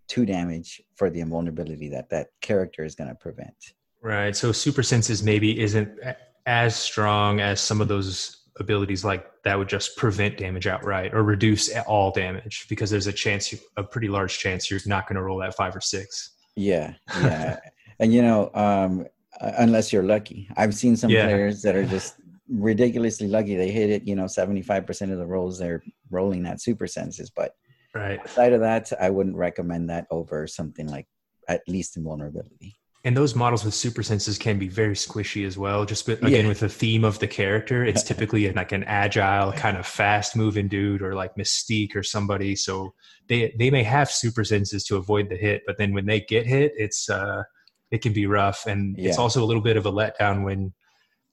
two 0.08 0.26
damage 0.26 0.82
for 0.96 1.10
the 1.10 1.22
invulnerability 1.22 1.90
that 1.90 2.10
that 2.10 2.28
character 2.42 2.84
is 2.84 2.94
going 2.94 3.10
to 3.10 3.16
prevent. 3.16 3.56
Right. 4.02 4.36
So 4.36 4.52
super 4.52 4.84
senses 4.84 5.24
maybe 5.24 5.60
isn't 5.60 5.98
as 6.46 6.76
strong 6.76 7.40
as 7.40 7.62
some 7.62 7.80
of 7.80 7.88
those 7.88 8.36
abilities 8.60 9.06
like 9.06 9.26
that 9.44 9.58
would 9.58 9.70
just 9.70 9.96
prevent 9.96 10.38
damage 10.38 10.68
outright 10.68 11.14
or 11.14 11.24
reduce 11.24 11.74
all 11.88 12.12
damage 12.12 12.66
because 12.70 12.90
there's 12.90 13.08
a 13.08 13.14
chance, 13.14 13.54
a 13.78 13.84
pretty 13.84 14.10
large 14.10 14.38
chance 14.38 14.70
you're 14.70 14.80
not 14.86 15.08
going 15.08 15.16
to 15.16 15.24
roll 15.24 15.40
that 15.40 15.56
five 15.56 15.76
or 15.76 15.82
six. 15.82 16.32
Yeah, 16.56 16.96
yeah, 17.22 17.58
and 18.00 18.14
you 18.14 18.22
know, 18.22 18.52
um, 18.54 19.06
unless 19.40 19.94
you're 19.94 20.04
lucky, 20.04 20.50
I've 20.58 20.74
seen 20.74 20.98
some 20.98 21.10
Yeah. 21.10 21.26
players 21.26 21.62
that 21.62 21.76
are 21.76 21.86
just 21.86 22.16
ridiculously 22.50 23.28
lucky. 23.28 23.56
They 23.56 23.72
hit 23.72 23.90
it, 23.90 24.08
you 24.08 24.16
know, 24.16 24.28
seventy 24.28 24.62
five 24.62 24.86
percent 24.86 25.12
of 25.12 25.18
the 25.18 25.26
rolls 25.26 25.58
they're 25.60 25.84
rolling 26.10 26.46
at 26.46 26.62
super 26.62 26.88
senses. 26.88 27.30
But 27.30 27.54
Right. 27.96 28.20
outside 28.20 28.54
of 28.54 28.62
that, 28.62 28.92
I 29.02 29.10
wouldn't 29.10 29.36
recommend 29.36 29.90
that 29.90 30.06
over 30.12 30.46
something 30.46 30.88
like 30.88 31.08
at 31.48 31.62
least 31.68 31.98
invulnerability. 31.98 32.76
And 33.04 33.18
those 33.18 33.34
models 33.34 33.64
with 33.66 33.74
super 33.74 34.04
senses 34.04 34.38
can 34.38 34.60
be 34.60 34.68
very 34.68 34.94
squishy 34.94 35.48
as 35.48 35.58
well. 35.58 35.86
Just 35.86 36.06
with, 36.08 36.22
again 36.24 36.44
Yeah. 36.44 36.50
with 36.50 36.60
the 36.60 36.70
theme 36.70 37.04
of 37.04 37.18
the 37.18 37.28
character, 37.28 37.84
it's 37.84 38.04
typically 38.12 38.52
like 38.52 38.72
an 38.74 38.84
agile, 38.84 39.54
kind 39.54 39.78
of 39.78 39.88
fast 39.88 40.36
moving 40.36 40.68
dude, 40.68 41.02
or 41.02 41.16
like 41.16 41.34
Mystique 41.36 41.96
or 41.96 42.04
somebody. 42.04 42.56
So 42.56 42.94
they 43.28 43.56
they 43.58 43.72
may 43.72 43.84
have 43.84 44.12
super 44.12 44.44
senses 44.44 44.84
to 44.86 44.98
avoid 44.98 45.30
the 45.30 45.38
hit, 45.38 45.64
but 45.66 45.78
then 45.78 45.94
when 45.94 46.06
they 46.06 46.20
get 46.20 46.46
hit, 46.46 46.74
it's 46.78 47.10
uh 47.10 47.44
it 47.90 48.04
can 48.04 48.14
be 48.14 48.28
rough, 48.28 48.68
and 48.68 49.00
it's 49.00 49.18
also 49.18 49.44
a 49.44 49.48
little 49.48 49.64
bit 49.64 49.78
of 49.78 49.88
a 49.88 49.92
letdown 49.92 50.44
when 50.44 50.74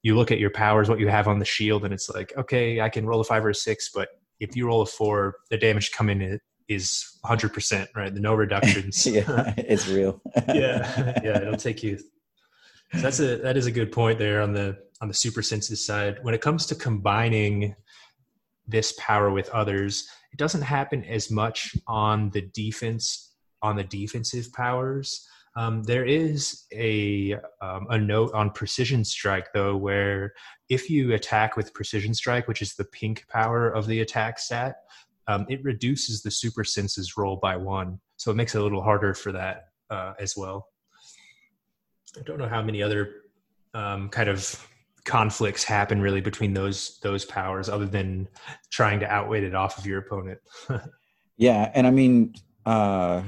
you 0.06 0.14
look 0.14 0.30
at 0.30 0.38
your 0.38 0.50
powers, 0.50 0.88
what 0.88 1.00
you 1.00 1.08
have 1.08 1.26
on 1.26 1.40
the 1.40 1.44
shield, 1.44 1.84
and 1.84 1.92
it's 1.92 2.08
like, 2.08 2.32
okay, 2.38 2.80
I 2.80 2.88
can 2.88 3.04
roll 3.06 3.20
a 3.20 3.24
five 3.24 3.44
or 3.44 3.50
a 3.50 3.54
six, 3.54 3.90
but 3.92 4.08
if 4.38 4.54
you 4.54 4.68
roll 4.68 4.82
a 4.82 4.86
four, 4.86 5.34
the 5.50 5.58
damage 5.58 5.90
coming 5.90 6.22
in 6.22 6.38
is 6.68 7.18
100%, 7.24 7.88
right? 7.96 8.14
The 8.14 8.20
no 8.20 8.34
reductions. 8.44 9.04
yeah, 9.04 9.52
it's 9.56 9.88
real. 9.88 10.20
yeah 10.54 11.18
yeah 11.24 11.38
it'll 11.42 11.56
take 11.56 11.82
you 11.82 11.98
so 12.92 13.00
that's 13.00 13.18
a 13.18 13.38
that 13.38 13.56
is 13.56 13.66
a 13.66 13.70
good 13.72 13.90
point 13.90 14.16
there 14.16 14.40
on 14.40 14.52
the 14.52 14.78
on 15.00 15.08
the 15.08 15.14
super 15.14 15.42
senses 15.42 15.84
side 15.84 16.18
when 16.22 16.34
it 16.34 16.40
comes 16.40 16.66
to 16.66 16.74
combining 16.76 17.74
this 18.68 18.92
power 18.96 19.30
with 19.32 19.48
others 19.50 20.08
it 20.32 20.38
doesn't 20.38 20.62
happen 20.62 21.02
as 21.04 21.28
much 21.30 21.74
on 21.88 22.30
the 22.30 22.42
defense 22.54 23.34
on 23.60 23.74
the 23.74 23.82
defensive 23.82 24.52
powers 24.52 25.26
um, 25.56 25.82
there 25.82 26.04
is 26.04 26.64
a 26.72 27.34
um, 27.60 27.86
a 27.90 27.98
note 27.98 28.32
on 28.34 28.50
precision 28.50 29.04
strike 29.04 29.48
though 29.52 29.76
where 29.76 30.32
if 30.68 30.90
you 30.90 31.14
attack 31.14 31.56
with 31.56 31.74
precision 31.74 32.14
strike 32.14 32.46
which 32.46 32.62
is 32.62 32.74
the 32.74 32.84
pink 32.84 33.24
power 33.28 33.68
of 33.68 33.86
the 33.86 34.00
attack 34.00 34.38
stat 34.38 34.76
um, 35.28 35.44
it 35.48 35.62
reduces 35.64 36.22
the 36.22 36.30
super 36.30 36.62
senses 36.62 37.16
roll 37.16 37.36
by 37.36 37.56
one 37.56 37.98
so 38.16 38.30
it 38.30 38.34
makes 38.34 38.54
it 38.54 38.60
a 38.60 38.62
little 38.62 38.82
harder 38.82 39.14
for 39.14 39.32
that 39.32 39.68
uh, 39.90 40.14
as 40.18 40.36
well. 40.36 40.68
I 42.18 42.22
don't 42.22 42.38
know 42.38 42.48
how 42.48 42.62
many 42.62 42.82
other 42.82 43.22
um, 43.74 44.08
kind 44.08 44.28
of 44.28 44.66
conflicts 45.04 45.62
happen 45.62 46.00
really 46.00 46.20
between 46.20 46.54
those 46.54 46.98
those 47.02 47.24
powers, 47.24 47.68
other 47.68 47.86
than 47.86 48.28
trying 48.70 49.00
to 49.00 49.06
outwit 49.06 49.44
it 49.44 49.54
off 49.54 49.78
of 49.78 49.86
your 49.86 49.98
opponent. 49.98 50.40
Yeah, 51.38 51.70
and 51.74 51.86
I 51.86 51.90
mean, 51.90 52.32
uh, 52.64 53.20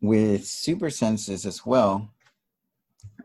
with 0.00 0.46
super 0.46 0.90
senses 0.90 1.46
as 1.46 1.64
well, 1.64 2.10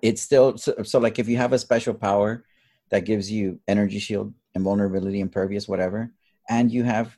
it's 0.01 0.21
still 0.21 0.57
so, 0.57 0.75
so. 0.83 0.99
Like 0.99 1.19
if 1.19 1.27
you 1.27 1.37
have 1.37 1.53
a 1.53 1.59
special 1.59 1.93
power 1.93 2.43
that 2.91 3.05
gives 3.05 3.31
you 3.31 3.59
energy 3.67 3.99
shield, 3.99 4.33
invulnerability, 4.53 5.19
impervious, 5.19 5.67
whatever, 5.67 6.11
and 6.49 6.71
you 6.71 6.83
have 6.83 7.17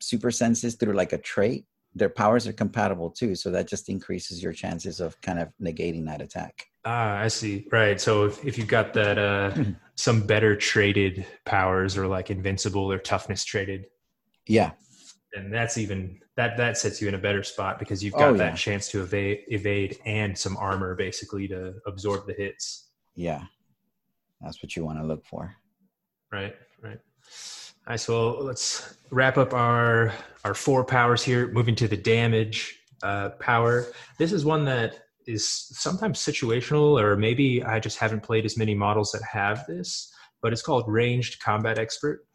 super 0.00 0.30
senses 0.30 0.74
through 0.74 0.94
like 0.94 1.12
a 1.12 1.18
trait, 1.18 1.64
their 1.94 2.08
powers 2.08 2.46
are 2.46 2.52
compatible 2.52 3.10
too. 3.10 3.34
So 3.34 3.50
that 3.50 3.68
just 3.68 3.88
increases 3.88 4.42
your 4.42 4.52
chances 4.52 5.00
of 5.00 5.20
kind 5.20 5.38
of 5.38 5.48
negating 5.60 6.06
that 6.06 6.20
attack. 6.20 6.66
ah, 6.84 7.18
I 7.18 7.28
see. 7.28 7.66
Right. 7.70 8.00
So 8.00 8.26
if, 8.26 8.44
if 8.44 8.58
you've 8.58 8.68
got 8.68 8.92
that 8.94 9.18
uh, 9.18 9.54
some 9.94 10.26
better 10.26 10.56
traited 10.56 11.26
powers, 11.44 11.96
or 11.96 12.06
like 12.06 12.30
invincible 12.30 12.90
or 12.90 12.98
toughness 12.98 13.44
traited, 13.44 13.86
Yeah, 14.46 14.72
and 15.34 15.52
that's 15.52 15.76
even 15.78 16.18
that 16.36 16.56
that 16.56 16.78
sets 16.78 17.00
you 17.02 17.08
in 17.08 17.14
a 17.14 17.18
better 17.18 17.42
spot 17.42 17.78
because 17.78 18.02
you've 18.02 18.14
Oh, 18.14 18.18
got 18.18 18.30
yeah. 18.32 18.36
that 18.50 18.56
chance 18.56 18.88
to 18.90 19.02
evade 19.02 19.40
evade 19.48 19.98
and 20.06 20.36
some 20.36 20.56
armor 20.56 20.94
basically 20.94 21.48
to 21.48 21.74
absorb 21.86 22.26
the 22.26 22.34
hits. 22.34 22.88
yeah, 23.14 23.42
that's 24.40 24.62
what 24.62 24.74
you 24.76 24.84
want 24.84 24.98
to 25.00 25.06
look 25.06 25.24
for. 25.26 25.54
Right, 26.32 26.54
right. 26.82 26.98
All 27.86 27.92
right, 27.92 28.00
so 28.00 28.38
let's 28.40 28.96
wrap 29.10 29.38
up 29.38 29.52
our 29.54 30.12
our 30.44 30.54
four 30.54 30.84
powers 30.84 31.22
here. 31.24 31.48
Moving 31.48 31.74
to 31.76 31.88
the 31.88 31.96
damage 31.96 32.78
uh, 33.02 33.30
power. 33.40 33.86
This 34.18 34.32
is 34.32 34.44
one 34.44 34.64
that 34.66 34.98
is 35.26 35.48
sometimes 35.48 36.18
situational, 36.18 37.00
or 37.00 37.16
maybe 37.16 37.62
I 37.62 37.80
just 37.80 37.98
haven't 37.98 38.22
played 38.22 38.44
as 38.44 38.56
many 38.56 38.74
models 38.74 39.12
that 39.12 39.22
have 39.22 39.66
this. 39.66 40.12
But 40.40 40.52
it's 40.52 40.62
called 40.62 40.84
Ranged 40.86 41.42
Combat 41.42 41.78
Expert, 41.78 42.26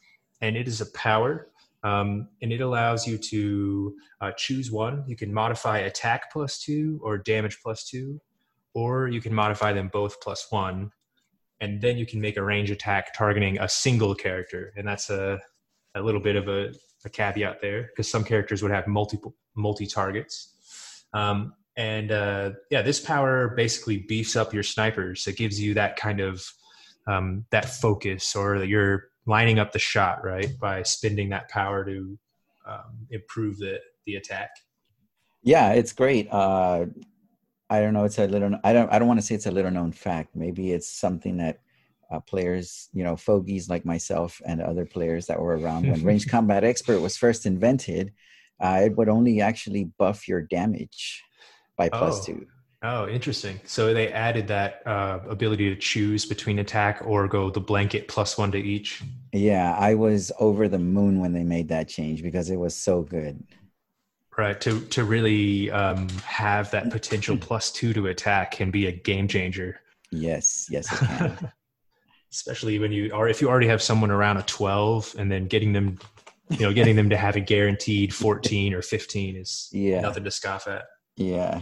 and 0.41 0.58
it 0.58 0.67
is 0.67 0.82
a 0.82 0.91
power, 0.91 1.49
um, 1.84 2.30
and 2.41 2.54
it 2.54 2.62
allows 2.62 3.06
you 3.06 3.17
to 3.17 3.96
uh, 4.22 4.32
choose 4.38 4.72
one. 4.72 5.04
You 5.08 5.15
can 5.15 5.34
modify 5.34 5.80
attack 5.80 6.32
plus 6.32 6.60
two 6.60 7.00
or 7.04 7.17
damage 7.17 7.60
plus 7.62 7.84
two, 7.84 8.22
or 8.74 9.08
you 9.08 9.22
can 9.22 9.34
modify 9.34 9.74
them 9.74 9.89
both 9.91 10.19
plus 10.22 10.48
one. 10.50 10.91
And 11.60 11.82
then 11.82 11.98
you 11.98 12.06
can 12.06 12.19
make 12.19 12.38
a 12.38 12.43
range 12.43 12.72
attack 12.72 13.13
targeting 13.13 13.60
a 13.60 13.69
single 13.69 14.15
character. 14.15 14.74
And 14.76 14.88
that's 14.88 15.10
a, 15.10 15.39
a 15.96 16.02
little 16.02 16.22
bit 16.22 16.36
of 16.36 16.48
a, 16.48 16.74
a 17.06 17.10
caveat 17.10 17.62
there 17.62 17.84
because 17.84 18.10
some 18.10 18.24
characters 18.24 18.62
would 18.62 18.72
have 18.72 18.88
multiple 18.88 19.36
multi 19.56 19.86
targets. 19.86 21.06
Um, 21.13 21.54
and 21.76 22.12
uh, 22.12 22.52
yeah 22.69 22.84
this 22.84 23.00
power 23.00 23.50
basically 23.56 23.98
beefs 23.98 24.36
up 24.36 24.54
your 24.54 24.63
snipers. 24.63 25.28
It 25.28 25.38
gives 25.38 25.60
you 25.60 25.74
that 25.74 25.96
kind 25.96 26.19
of 26.19 26.46
um, 27.08 27.46
that 27.52 27.65
focus 27.65 28.36
or 28.36 28.63
you're 28.63 29.10
lining 29.25 29.59
up 29.59 29.71
the 29.71 29.79
shot 29.79 30.23
right 30.23 30.57
by 30.59 30.83
spending 30.83 31.29
that 31.29 31.49
power 31.49 31.83
to 31.86 32.17
um, 32.67 33.07
improve 33.12 33.57
the 33.57 33.79
the 34.05 34.15
attack 34.15 34.49
Yeah, 35.43 35.73
it's 35.73 35.93
great. 35.93 36.27
Uh, 36.31 36.86
I 37.69 37.79
don't 37.81 37.93
know. 37.93 38.03
It's 38.05 38.19
a 38.19 38.27
little. 38.27 38.59
I 38.63 38.71
don't. 38.73 38.91
I 38.91 38.99
don't 38.99 39.07
want 39.07 39.19
to 39.19 39.25
say 39.25 39.36
it's 39.36 39.45
a 39.47 39.51
little 39.51 39.71
known 39.71 39.91
fact. 39.91 40.36
Maybe 40.36 40.71
it's 40.71 40.88
something 40.88 41.38
that 41.38 41.59
uh, 42.12 42.19
players, 42.19 42.89
you 42.93 43.03
know, 43.03 43.15
fogies 43.15 43.69
like 43.69 43.83
myself 43.86 44.41
and 44.45 44.62
other 44.62 44.86
players 44.86 45.25
that 45.27 45.39
were 45.39 45.57
around 45.57 45.88
when 45.89 46.03
Range 46.09 46.27
Combat 46.27 46.63
Expert 46.63 46.99
was 47.01 47.17
first 47.17 47.45
invented. 47.45 48.12
Uh, 48.59 48.81
it 48.86 48.95
would 48.97 49.09
only 49.09 49.41
actually 49.41 49.86
buff 49.97 50.27
your 50.27 50.41
damage 50.41 51.23
by 51.77 51.89
plus 51.89 52.21
Oh. 52.21 52.25
two. 52.25 52.45
Oh, 52.86 53.08
interesting. 53.08 53.62
So 53.65 53.93
they 53.93 54.12
added 54.12 54.48
that 54.50 54.86
uh, 54.86 55.19
ability 55.30 55.69
to 55.69 55.76
choose 55.80 56.26
between 56.26 56.60
attack 56.60 57.02
or 57.06 57.30
go 57.30 57.50
the 57.50 57.62
blanket 57.62 58.10
plus 58.10 58.38
one 58.38 58.52
to 58.52 58.58
each. 58.58 59.02
Yeah, 59.32 59.74
I 59.80 59.96
was 59.96 60.34
over 60.38 60.67
the 60.67 60.80
moon 60.80 61.19
when 61.19 61.32
they 61.32 61.43
made 61.43 61.69
that 61.69 61.88
change 61.88 62.22
because 62.22 62.50
it 62.50 62.58
was 62.58 62.76
so 62.76 63.02
good. 63.02 63.41
Right. 64.38 64.60
To 64.62 64.82
to 64.82 65.04
really 65.06 65.72
um, 65.72 66.10
have 66.26 66.72
that 66.72 66.89
potential 66.89 67.38
plus 67.41 67.72
two 67.72 67.93
to 67.93 68.08
attack 68.08 68.52
can 68.52 68.69
be 68.69 68.88
a 68.88 68.91
game 68.91 69.28
changer. 69.30 69.80
Yes, 70.12 70.67
yes, 70.69 70.91
it 70.91 71.06
can. 71.06 71.52
Especially 72.34 72.80
when 72.80 72.91
you 72.91 73.13
are 73.13 73.30
if 73.30 73.41
you 73.41 73.48
already 73.50 73.67
have 73.67 73.82
someone 73.82 74.12
around 74.12 74.38
a 74.38 74.43
twelve 74.43 75.15
and 75.17 75.32
then 75.32 75.46
getting 75.48 75.72
them 75.72 76.00
you 76.50 76.60
know, 76.60 76.74
getting 76.74 76.96
them 76.96 77.10
to 77.12 77.15
have 77.17 77.36
a 77.36 77.39
guaranteed 77.39 78.13
fourteen 78.13 78.74
or 78.74 78.82
fifteen 78.82 79.36
is 79.38 79.69
Yeah. 79.72 80.02
nothing 80.02 80.24
to 80.26 80.32
scoff 80.32 80.67
at. 80.67 80.86
yeah, 81.15 81.62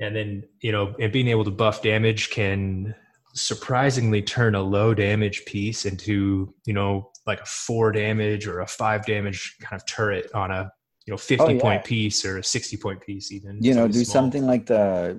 and 0.00 0.14
then 0.16 0.42
you 0.60 0.72
know 0.72 0.94
and 0.98 1.12
being 1.12 1.28
able 1.28 1.44
to 1.44 1.50
buff 1.50 1.82
damage 1.82 2.30
can 2.30 2.94
surprisingly 3.34 4.22
turn 4.22 4.54
a 4.54 4.62
low 4.62 4.94
damage 4.94 5.44
piece 5.44 5.86
into 5.86 6.54
you 6.66 6.72
know 6.72 7.10
like 7.26 7.40
a 7.40 7.46
four 7.46 7.90
damage 7.92 8.46
or 8.46 8.60
a 8.60 8.66
five 8.66 9.04
damage 9.06 9.56
kind 9.60 9.80
of 9.80 9.86
turret 9.86 10.30
on 10.34 10.50
a 10.50 10.70
you 11.06 11.10
know 11.12 11.16
50 11.18 11.44
Oh, 11.44 11.48
yeah. 11.48 11.60
point 11.60 11.84
piece 11.84 12.24
or 12.24 12.38
a 12.38 12.44
60 12.44 12.76
point 12.78 13.00
piece 13.00 13.32
even 13.32 13.58
you 13.60 13.74
know, 13.74 13.86
do 13.88 14.04
small. 14.04 14.12
something 14.22 14.46
like 14.46 14.66
the 14.66 15.18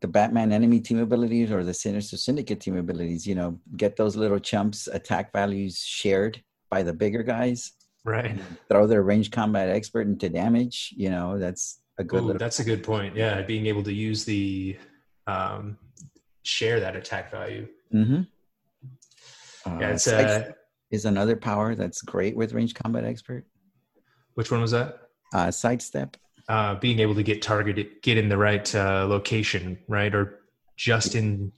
the 0.00 0.08
Batman 0.08 0.52
enemy 0.52 0.80
team 0.80 0.98
abilities 1.00 1.50
or 1.50 1.64
the 1.64 1.74
Sinister 1.74 2.16
Syndicate 2.16 2.60
team 2.60 2.76
abilities. 2.78 3.26
You 3.26 3.34
know, 3.34 3.60
get 3.76 3.96
those 3.96 4.16
little 4.16 4.38
chumps 4.38 4.86
attack 4.86 5.32
values 5.32 5.78
shared 5.84 6.42
by 6.70 6.82
the 6.82 6.92
bigger 6.94 7.22
guys. 7.22 7.72
right 8.04 8.38
Throw 8.70 8.86
their 8.86 9.02
range 9.02 9.30
combat 9.30 9.68
expert 9.68 10.06
into 10.06 10.28
damage. 10.30 10.94
You 10.96 11.10
know, 11.10 11.38
that's 11.38 11.80
a 11.98 12.04
good 12.04 12.24
Ooh, 12.24 12.38
that's 12.38 12.60
a 12.60 12.64
good 12.64 12.82
point 12.82 13.16
yeah 13.16 13.42
being 13.42 13.66
able 13.66 13.82
to 13.82 13.92
use 13.92 14.24
the 14.24 14.76
um 15.26 15.76
share 16.42 16.80
that 16.80 16.96
attack 16.96 17.30
value 17.30 17.66
Mm-hmm. 17.92 18.22
yeah 19.80 19.90
it's 19.90 20.06
uh 20.06 20.52
is 20.90 21.04
another 21.04 21.36
power 21.36 21.74
that's 21.74 22.02
great 22.02 22.36
with 22.36 22.52
range 22.52 22.74
combat 22.74 23.04
expert. 23.04 23.44
Which 24.34 24.50
one 24.50 24.60
was 24.60 24.70
that? 24.70 25.00
Uh, 25.34 25.50
sidestep. 25.50 26.16
Uh, 26.48 26.76
being 26.76 26.98
able 27.00 27.14
to 27.14 27.22
get 27.22 27.42
targeted, 27.42 28.02
get 28.02 28.16
in 28.16 28.28
the 28.28 28.38
right 28.38 28.74
uh, 28.74 29.06
location, 29.06 29.78
right, 29.88 30.14
or 30.14 30.40
just 30.76 31.14
in, 31.14 31.52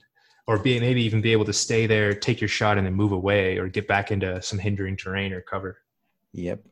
or 0.47 0.59
be 0.59 0.79
maybe 0.79 1.01
even 1.03 1.21
be 1.21 1.31
able 1.31 1.45
to 1.45 1.53
stay 1.53 1.87
there, 1.87 2.13
take 2.13 2.41
your 2.41 2.49
shot, 2.49 2.77
and 2.77 2.85
then 2.85 2.93
move 2.93 3.13
away, 3.13 3.57
or 3.57 3.69
get 3.69 3.87
back 3.87 4.11
into 4.11 4.41
some 4.41 4.59
hindering 4.59 4.97
terrain 4.97 5.31
or 5.31 5.39
cover. 5.41 5.77
Yep, 6.33 6.65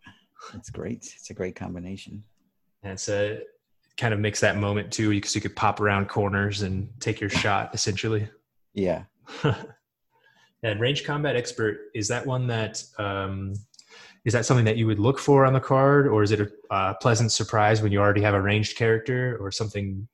it's 0.55 0.69
great. 0.69 1.13
It's 1.15 1.29
a 1.29 1.34
great 1.34 1.55
combination. 1.55 2.23
And 2.84 2.93
it's 2.93 3.08
a 3.08 3.41
kind 3.99 4.13
of 4.13 4.19
makes 4.19 4.39
that 4.39 4.57
moment 4.57 4.91
too, 4.91 5.09
because 5.09 5.35
you 5.35 5.41
could 5.41 5.55
pop 5.55 5.79
around 5.79 6.07
corners 6.07 6.62
and 6.62 6.89
take 6.99 7.19
your 7.19 7.29
shot 7.29 7.71
essentially. 7.73 8.27
Yeah. 8.73 9.03
and 10.63 10.79
range 10.79 11.03
combat 11.03 11.35
expert 11.35 11.89
is 11.93 12.07
that 12.07 12.25
one 12.25 12.47
that 12.47 12.83
um, 12.97 13.53
is 14.25 14.33
that 14.33 14.45
something 14.45 14.65
that 14.65 14.77
you 14.77 14.85
would 14.85 14.99
look 14.99 15.19
for 15.19 15.45
on 15.45 15.53
the 15.53 15.59
card, 15.59 16.07
or 16.07 16.23
is 16.23 16.31
it 16.31 16.41
a 16.41 16.73
uh, 16.73 16.93
pleasant 16.95 17.31
surprise 17.31 17.81
when 17.81 17.91
you 17.91 17.99
already 17.99 18.21
have 18.21 18.33
a 18.33 18.41
ranged 18.41 18.77
character, 18.77 19.38
or 19.39 19.51
something? 19.51 20.07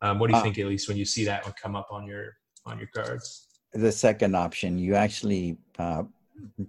Um, 0.00 0.18
what 0.18 0.26
do 0.26 0.34
you 0.34 0.40
uh, 0.40 0.42
think, 0.42 0.58
at 0.58 0.66
least 0.66 0.88
when 0.88 0.96
you 0.96 1.04
see 1.04 1.24
that 1.24 1.44
one 1.44 1.54
come 1.60 1.76
up 1.76 1.88
on 1.90 2.06
your 2.06 2.36
on 2.66 2.78
your 2.78 2.88
cards? 2.88 3.46
The 3.72 3.92
second 3.92 4.34
option, 4.34 4.78
you 4.78 4.94
actually 4.96 5.56
uh, 5.78 6.02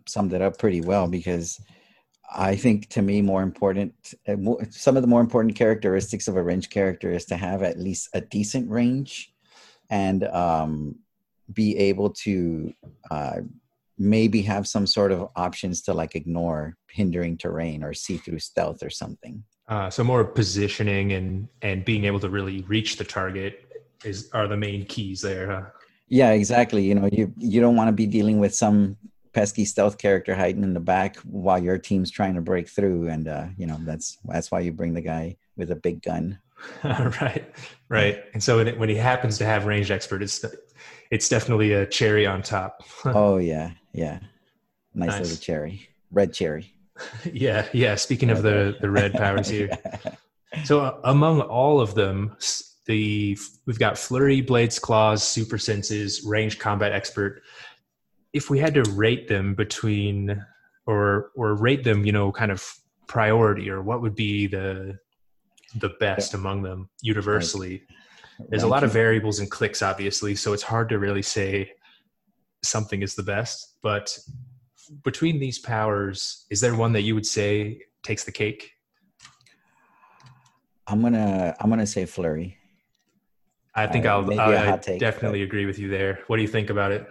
summed 0.07 0.33
it 0.33 0.41
up 0.41 0.57
pretty 0.57 0.81
well 0.81 1.07
because 1.07 1.59
I 2.35 2.55
think 2.55 2.89
to 2.89 3.01
me 3.01 3.21
more 3.21 3.43
important, 3.43 3.93
uh, 4.27 4.35
some 4.69 4.95
of 4.95 5.03
the 5.03 5.07
more 5.07 5.21
important 5.21 5.55
characteristics 5.55 6.27
of 6.27 6.35
a 6.35 6.43
range 6.43 6.69
character 6.69 7.11
is 7.11 7.25
to 7.25 7.37
have 7.37 7.63
at 7.63 7.79
least 7.79 8.09
a 8.13 8.21
decent 8.21 8.69
range 8.69 9.33
and 9.89 10.23
um, 10.25 10.95
be 11.53 11.77
able 11.77 12.09
to 12.09 12.73
uh, 13.11 13.41
maybe 13.97 14.41
have 14.41 14.67
some 14.67 14.87
sort 14.87 15.11
of 15.11 15.29
options 15.35 15.81
to 15.83 15.93
like 15.93 16.15
ignore 16.15 16.75
hindering 16.89 17.37
terrain 17.37 17.83
or 17.83 17.93
see 17.93 18.17
through 18.17 18.39
stealth 18.39 18.81
or 18.81 18.89
something. 18.89 19.43
Uh, 19.67 19.89
so 19.89 20.03
more 20.03 20.23
positioning 20.25 21.13
and 21.13 21.47
and 21.61 21.85
being 21.85 22.03
able 22.03 22.19
to 22.19 22.29
really 22.29 22.63
reach 22.63 22.97
the 22.97 23.03
target 23.03 23.65
is 24.03 24.29
are 24.33 24.47
the 24.47 24.57
main 24.57 24.85
keys 24.85 25.21
there. 25.21 25.47
Huh? 25.49 25.61
Yeah, 26.09 26.31
exactly. 26.31 26.83
You 26.83 26.95
know, 26.95 27.09
you 27.11 27.33
you 27.37 27.61
don't 27.61 27.75
want 27.75 27.87
to 27.87 27.93
be 27.93 28.05
dealing 28.05 28.39
with 28.39 28.53
some 28.53 28.97
pesky 29.33 29.65
stealth 29.65 29.97
character 29.97 30.35
hiding 30.35 30.63
in 30.63 30.73
the 30.73 30.79
back 30.79 31.17
while 31.17 31.61
your 31.61 31.77
team's 31.77 32.11
trying 32.11 32.35
to 32.35 32.41
break 32.41 32.69
through, 32.69 33.09
and 33.09 33.27
uh, 33.27 33.47
you 33.57 33.65
know 33.65 33.77
that's 33.81 34.17
that's 34.25 34.51
why 34.51 34.59
you 34.59 34.71
bring 34.71 34.93
the 34.93 35.01
guy 35.01 35.35
with 35.57 35.71
a 35.71 35.75
big 35.75 36.01
gun. 36.01 36.39
right, 36.83 37.53
right. 37.89 38.23
And 38.33 38.41
so 38.41 38.57
when, 38.57 38.79
when 38.79 38.89
he 38.89 38.95
happens 38.95 39.37
to 39.39 39.45
have 39.45 39.65
ranged 39.65 39.91
expert, 39.91 40.23
it's 40.23 40.45
it's 41.11 41.27
definitely 41.27 41.73
a 41.73 41.85
cherry 41.85 42.25
on 42.25 42.41
top. 42.41 42.83
oh 43.05 43.37
yeah, 43.37 43.71
yeah, 43.91 44.19
nice, 44.93 45.09
nice, 45.09 45.21
little 45.21 45.37
cherry, 45.37 45.89
red 46.11 46.33
cherry. 46.33 46.73
yeah, 47.33 47.67
yeah. 47.73 47.95
Speaking 47.95 48.29
of 48.29 48.43
the 48.43 48.77
the 48.79 48.89
red 48.89 49.13
powers 49.13 49.49
here, 49.49 49.69
so 50.63 50.81
uh, 50.81 50.99
among 51.03 51.41
all 51.41 51.81
of 51.81 51.95
them, 51.95 52.35
the 52.85 53.37
we've 53.65 53.79
got 53.79 53.97
flurry, 53.97 54.41
blades, 54.41 54.79
claws, 54.79 55.23
super 55.23 55.57
senses, 55.57 56.23
range 56.23 56.59
combat 56.59 56.91
expert. 56.91 57.41
If 58.33 58.49
we 58.49 58.59
had 58.59 58.73
to 58.73 58.83
rate 58.91 59.27
them 59.27 59.55
between 59.55 60.43
or 60.85 61.31
or 61.35 61.55
rate 61.55 61.83
them, 61.83 62.05
you 62.05 62.11
know, 62.11 62.31
kind 62.31 62.51
of 62.51 62.67
priority, 63.07 63.69
or 63.69 63.81
what 63.81 64.01
would 64.01 64.15
be 64.15 64.47
the 64.47 64.97
the 65.79 65.89
best 65.99 66.33
yeah. 66.33 66.39
among 66.39 66.63
them 66.63 66.89
universally? 67.01 67.71
Right 67.71 67.97
there's 68.49 68.63
a 68.63 68.67
lot 68.67 68.83
of 68.83 68.91
variables 68.91 69.39
and 69.39 69.49
Clix 69.49 69.81
obviously 69.81 70.35
so 70.35 70.53
it's 70.53 70.63
hard 70.63 70.89
to 70.89 70.99
really 70.99 71.21
say 71.21 71.71
something 72.63 73.01
is 73.01 73.15
the 73.15 73.23
best 73.23 73.75
but 73.81 74.17
between 75.03 75.39
these 75.39 75.59
powers 75.59 76.45
is 76.49 76.61
there 76.61 76.75
one 76.75 76.93
that 76.93 77.01
you 77.01 77.15
would 77.15 77.25
say 77.25 77.79
takes 78.03 78.23
the 78.23 78.31
cake? 78.31 78.71
I'm 80.87 81.01
gonna 81.01 81.55
i'm 81.59 81.69
gonna 81.69 81.87
say 81.87 82.05
flurry. 82.05 82.57
I 83.75 83.87
think 83.87 84.05
uh, 84.05 84.09
i'll, 84.09 84.39
I'll 84.39 84.79
take, 84.79 84.99
definitely 84.99 85.39
but... 85.39 85.45
agree 85.45 85.65
with 85.65 85.79
you 85.79 85.89
there. 85.89 86.19
What 86.27 86.37
do 86.37 86.41
you 86.41 86.47
think 86.47 86.69
about 86.69 86.91
it 86.91 87.07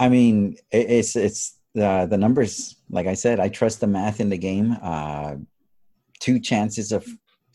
i 0.00 0.08
mean 0.08 0.56
it's 0.72 1.14
it's 1.14 1.58
the 1.74 2.06
the 2.10 2.18
numbers 2.18 2.76
like 2.90 3.06
i 3.06 3.14
said 3.14 3.38
i 3.38 3.48
trust 3.48 3.80
the 3.80 3.86
math 3.86 4.20
in 4.20 4.30
the 4.30 4.38
game. 4.38 4.76
Uh 4.82 5.36
two 6.18 6.38
chances 6.38 6.92
of 6.92 7.06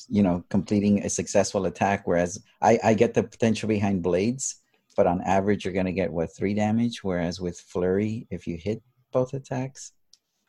you 0.07 0.23
know 0.23 0.43
completing 0.49 1.03
a 1.03 1.09
successful 1.09 1.65
attack 1.67 2.07
whereas 2.07 2.41
i 2.61 2.79
i 2.83 2.93
get 2.95 3.13
the 3.13 3.21
potential 3.21 3.67
behind 3.69 4.01
blades 4.01 4.61
but 4.95 5.07
on 5.07 5.21
average 5.21 5.65
you're 5.65 5.73
going 5.73 5.85
to 5.85 5.91
get 5.91 6.11
what 6.11 6.35
three 6.35 6.53
damage? 6.53 7.03
Whereas 7.03 7.39
with 7.39 7.59
flurry 7.59 8.27
if 8.29 8.47
you 8.47 8.57
hit 8.57 8.81
both 9.11 9.33
attacks 9.33 9.91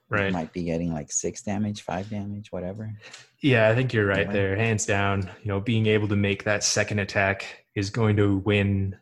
right. 0.09 0.33
might 0.33 0.53
be 0.53 0.65
getting 0.65 0.93
like 0.93 1.11
six 1.11 1.43
damage 1.43 1.83
five 1.83 2.09
damage 2.09 2.53
whatever. 2.53 2.93
Yeah 3.41 3.69
i 3.69 3.75
think 3.75 3.93
you're 3.93 4.07
right 4.07 4.31
there 4.31 4.57
hands 4.57 4.87
down. 4.87 5.31
You 5.43 5.49
know 5.49 5.61
being 5.61 5.87
able 5.87 6.09
to 6.09 6.17
make 6.17 6.45
that 6.45 6.65
second 6.65 7.01
attack 7.01 7.67
is 7.75 7.91
going 7.91 8.17
to 8.17 8.39
win 8.39 8.97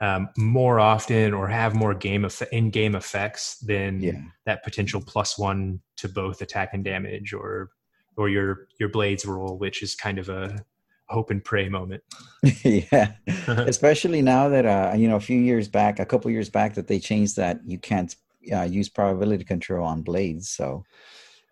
um, 0.00 0.28
more 0.36 0.80
often 0.80 1.34
or 1.34 1.46
have 1.48 1.74
more 1.74 1.94
game 1.94 2.24
eff- 2.24 2.42
in-game 2.52 2.94
effects 2.94 3.58
than 3.58 4.00
yeah. 4.00 4.20
that 4.46 4.62
potential 4.64 5.02
plus 5.04 5.38
one 5.38 5.80
to 5.96 6.08
both 6.08 6.40
attack 6.40 6.70
and 6.72 6.84
damage 6.84 7.32
or 7.32 7.70
or 8.16 8.28
your 8.28 8.68
your 8.78 8.88
blades 8.88 9.24
roll, 9.24 9.58
which 9.58 9.82
is 9.82 9.94
kind 9.94 10.18
of 10.18 10.28
a 10.28 10.64
hope 11.08 11.30
and 11.30 11.44
pray 11.44 11.68
moment. 11.68 12.02
yeah, 12.64 13.12
especially 13.46 14.22
now 14.22 14.48
that 14.48 14.64
uh, 14.64 14.94
you 14.96 15.08
know 15.08 15.16
a 15.16 15.20
few 15.20 15.38
years 15.38 15.68
back, 15.68 15.98
a 15.98 16.06
couple 16.06 16.30
years 16.30 16.48
back, 16.48 16.74
that 16.74 16.88
they 16.88 16.98
changed 16.98 17.36
that 17.36 17.60
you 17.66 17.78
can't 17.78 18.16
uh, 18.52 18.62
use 18.62 18.88
probability 18.88 19.44
control 19.44 19.86
on 19.86 20.02
blades. 20.02 20.48
So. 20.48 20.84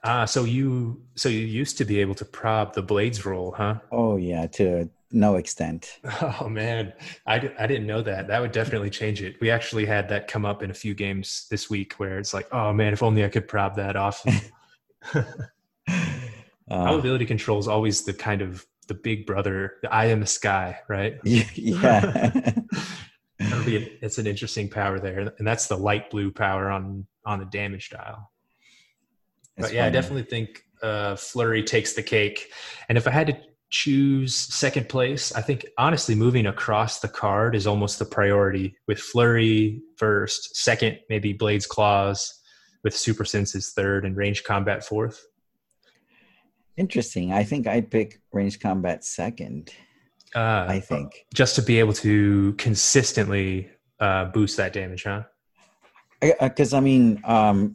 Ah, 0.04 0.26
so 0.26 0.44
you 0.44 1.02
so 1.16 1.28
you 1.28 1.40
used 1.40 1.76
to 1.78 1.84
be 1.84 2.00
able 2.00 2.14
to 2.14 2.24
prob 2.24 2.72
the 2.72 2.82
blades 2.82 3.26
roll, 3.26 3.50
huh? 3.50 3.80
Oh 3.90 4.16
yeah, 4.16 4.46
to 4.46 4.88
no 5.10 5.36
extent. 5.36 5.98
Oh 6.40 6.48
man, 6.48 6.92
I, 7.26 7.52
I 7.58 7.66
didn't 7.66 7.86
know 7.86 8.02
that. 8.02 8.28
That 8.28 8.40
would 8.40 8.52
definitely 8.52 8.90
change 8.90 9.22
it. 9.22 9.36
We 9.40 9.50
actually 9.50 9.86
had 9.86 10.08
that 10.08 10.28
come 10.28 10.44
up 10.44 10.62
in 10.62 10.70
a 10.70 10.74
few 10.74 10.94
games 10.94 11.46
this 11.50 11.70
week 11.70 11.94
where 11.94 12.18
it's 12.18 12.34
like, 12.34 12.46
oh 12.52 12.72
man, 12.72 12.92
if 12.92 13.02
only 13.02 13.24
I 13.24 13.28
could 13.28 13.48
prob 13.48 13.76
that 13.76 13.96
off. 13.96 14.24
Uh, 16.70 16.84
Probability 16.84 17.24
control 17.24 17.58
is 17.58 17.66
always 17.66 18.04
the 18.04 18.12
kind 18.12 18.42
of 18.42 18.66
the 18.88 18.94
big 18.94 19.24
brother, 19.24 19.76
the 19.80 19.90
eye 19.90 20.06
in 20.08 20.20
the 20.20 20.26
sky, 20.26 20.78
right? 20.86 21.16
Yeah. 21.24 22.42
That'll 23.38 23.64
be 23.64 23.76
a, 23.78 23.98
it's 24.02 24.18
an 24.18 24.26
interesting 24.26 24.68
power 24.68 25.00
there, 25.00 25.32
and 25.38 25.46
that's 25.46 25.66
the 25.66 25.78
light 25.78 26.10
blue 26.10 26.30
power 26.30 26.70
on 26.70 27.06
on 27.24 27.38
the 27.38 27.46
damage 27.46 27.88
dial. 27.88 28.30
That's 29.56 29.70
but 29.70 29.74
yeah, 29.74 29.84
funny. 29.84 29.88
I 29.88 29.90
definitely 29.90 30.22
think 30.24 30.62
uh, 30.82 31.16
Flurry 31.16 31.62
takes 31.62 31.94
the 31.94 32.02
cake. 32.02 32.50
And 32.88 32.98
if 32.98 33.06
I 33.06 33.10
had 33.10 33.28
to 33.28 33.38
choose 33.70 34.34
second 34.34 34.88
place, 34.88 35.32
I 35.34 35.42
think 35.42 35.66
honestly 35.76 36.14
moving 36.14 36.46
across 36.46 37.00
the 37.00 37.08
card 37.08 37.54
is 37.54 37.66
almost 37.66 37.98
the 37.98 38.04
priority. 38.04 38.76
With 38.86 38.98
Flurry 38.98 39.82
first, 39.96 40.56
second 40.56 40.98
maybe 41.08 41.32
Blades 41.32 41.66
Claws, 41.66 42.40
with 42.84 42.96
Super 42.96 43.24
Senses 43.24 43.72
third, 43.72 44.04
and 44.04 44.16
Range 44.16 44.42
Combat 44.44 44.84
fourth. 44.84 45.26
Interesting. 46.78 47.32
I 47.32 47.42
think 47.42 47.66
I'd 47.66 47.90
pick 47.90 48.20
range 48.32 48.60
combat 48.60 49.04
second. 49.04 49.72
Uh, 50.34 50.66
I 50.68 50.78
think 50.78 51.26
just 51.34 51.56
to 51.56 51.62
be 51.62 51.80
able 51.80 51.94
to 51.94 52.52
consistently 52.52 53.68
uh, 53.98 54.26
boost 54.26 54.56
that 54.58 54.72
damage, 54.72 55.02
huh? 55.02 55.24
Because 56.20 56.72
I, 56.72 56.76
uh, 56.76 56.80
I, 56.80 56.82
mean, 56.82 57.20
um, 57.24 57.74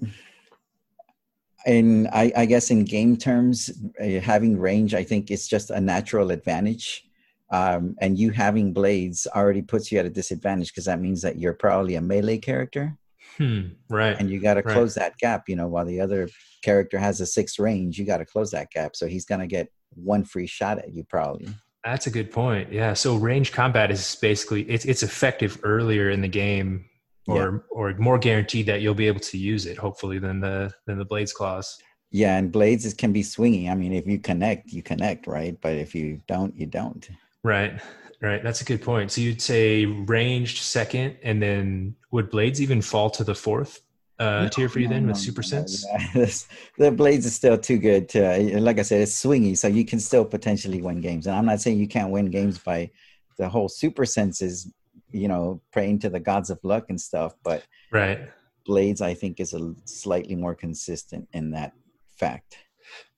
in 1.65 2.08
I, 2.08 2.32
I, 2.36 2.45
guess 2.45 2.71
in 2.71 2.86
game 2.86 3.17
terms, 3.17 3.71
uh, 4.02 4.19
having 4.19 4.58
range, 4.58 4.93
I 4.93 5.04
think 5.04 5.32
it's 5.32 5.47
just 5.47 5.69
a 5.69 5.80
natural 5.80 6.32
advantage. 6.32 7.04
Um, 7.52 7.95
and 8.02 8.17
you 8.17 8.32
having 8.32 8.73
blades 8.73 9.28
already 9.36 9.62
puts 9.62 9.91
you 9.91 9.99
at 9.99 10.06
a 10.06 10.10
disadvantage 10.10 10.69
because 10.69 10.86
that 10.86 10.99
means 10.99 11.21
that 11.21 11.38
you're 11.38 11.54
probably 11.54 11.95
a 11.95 12.02
melee 12.02 12.39
character. 12.39 12.97
Hmm, 13.38 13.67
right. 13.89 14.15
And 14.19 14.30
you 14.30 14.39
got 14.39 14.56
to 14.56 14.62
right. 14.62 14.73
close 14.73 14.95
that 14.95 15.17
gap, 15.17 15.47
you 15.47 15.56
know, 15.56 15.67
while 15.67 15.86
the 15.86 16.02
other 16.02 16.30
character 16.63 16.97
has 16.97 17.21
a 17.21 17.26
six 17.26 17.60
range, 17.60 17.97
you 17.97 18.06
got 18.06 18.17
to 18.17 18.26
close 18.26 18.52
that 18.52 18.71
gap. 18.71 18.95
So 18.95 19.08
he's 19.08 19.26
going 19.26 19.41
to 19.41 19.47
get 19.47 19.71
one 19.95 20.23
free 20.23 20.47
shot 20.47 20.80
at 20.80 20.93
you 20.93 21.04
probably. 21.04 21.47
That's 21.84 22.08
a 22.08 22.12
good 22.12 22.32
point. 22.32 22.71
Yeah. 22.71 22.93
So 22.93 23.15
range 23.17 23.52
combat 23.52 23.91
is 23.91 24.15
basically 24.15 24.63
it's 24.63 24.86
it's 24.86 25.04
effective 25.04 25.60
earlier 25.63 26.10
in 26.10 26.21
the 26.21 26.28
game 26.28 26.86
or 27.28 27.52
yeah. 27.52 27.58
or 27.70 27.94
more 27.96 28.18
guaranteed 28.18 28.66
that 28.68 28.82
you'll 28.82 28.94
be 28.94 29.08
able 29.08 29.20
to 29.20 29.38
use 29.38 29.66
it 29.66 29.78
hopefully 29.78 30.20
than 30.20 30.40
the 30.40 30.72
than 30.86 30.98
the 30.98 31.06
blades 31.06 31.34
claws. 31.34 31.78
Yeah, 32.12 32.38
and 32.38 32.52
blades 32.52 32.86
is, 32.86 32.94
can 32.94 33.12
be 33.12 33.24
swinging 33.24 33.70
I 33.70 33.76
mean, 33.76 33.92
if 33.92 34.06
you 34.06 34.20
connect, 34.20 34.72
you 34.72 34.84
connect, 34.84 35.26
right? 35.26 35.60
But 35.60 35.74
if 35.74 35.96
you 35.96 36.22
don't, 36.28 36.56
you 36.56 36.68
don't. 36.68 37.10
Right. 37.44 37.82
Right. 38.22 38.42
That's 38.42 38.62
a 38.62 38.64
good 38.64 38.82
point. 38.82 39.12
So 39.12 39.20
you'd 39.20 39.42
say 39.42 39.86
ranged 39.86 40.60
second, 40.60 41.18
and 41.24 41.42
then 41.42 41.96
would 42.12 42.30
blades 42.30 42.62
even 42.62 42.82
fall 42.82 43.10
to 43.10 43.24
the 43.24 43.36
fourth 43.36 43.82
uh, 44.18 44.44
no, 44.44 44.48
tier 44.48 44.70
for 44.70 44.80
you 44.80 44.88
no, 44.88 44.94
then 44.94 45.08
with 45.08 45.18
super 45.18 45.44
sense? 45.44 45.86
the 46.78 46.92
blades 46.92 47.26
are 47.26 47.32
still 47.32 47.58
too 47.58 47.78
good 47.78 48.08
to, 48.10 48.62
like 48.62 48.80
I 48.80 48.84
said, 48.84 49.02
it's 49.02 49.22
swingy, 49.22 49.58
so 49.58 49.68
you 49.68 49.84
can 49.84 50.00
still 50.00 50.24
potentially 50.24 50.82
win 50.82 51.02
games. 51.02 51.28
And 51.28 51.36
I'm 51.36 51.46
not 51.46 51.60
saying 51.60 51.78
you 51.78 51.88
can't 51.88 52.12
win 52.12 52.30
games 52.30 52.58
by 52.58 52.92
the 53.38 53.50
whole 53.50 53.68
super 53.68 54.06
senses, 54.06 54.72
you 55.13 55.28
know, 55.28 55.62
praying 55.71 55.99
to 55.99 56.10
the 56.10 56.19
gods 56.19 56.49
of 56.49 56.60
luck 56.63 56.86
and 56.89 56.99
stuff, 56.99 57.36
but 57.43 57.63
right. 57.91 58.30
Blades, 58.65 59.02
I 59.02 59.13
think, 59.13 59.39
is 59.39 59.54
a 59.54 59.73
slightly 59.86 60.36
more 60.36 60.56
consistent 60.56 61.28
in 61.34 61.52
that 61.52 61.73
fact. 62.17 62.58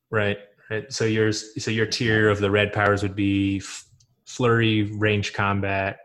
Right. 0.09 0.37
Right. 0.69 0.91
So 0.91 1.05
yours, 1.05 1.51
so 1.63 1.71
your 1.71 1.85
tier 1.85 2.29
of 2.29 2.39
the 2.39 2.49
red 2.49 2.73
powers 2.73 3.03
would 3.03 3.15
be 3.15 3.57
f- 3.57 3.85
flurry, 4.25 4.83
range 4.83 5.33
combat, 5.33 5.99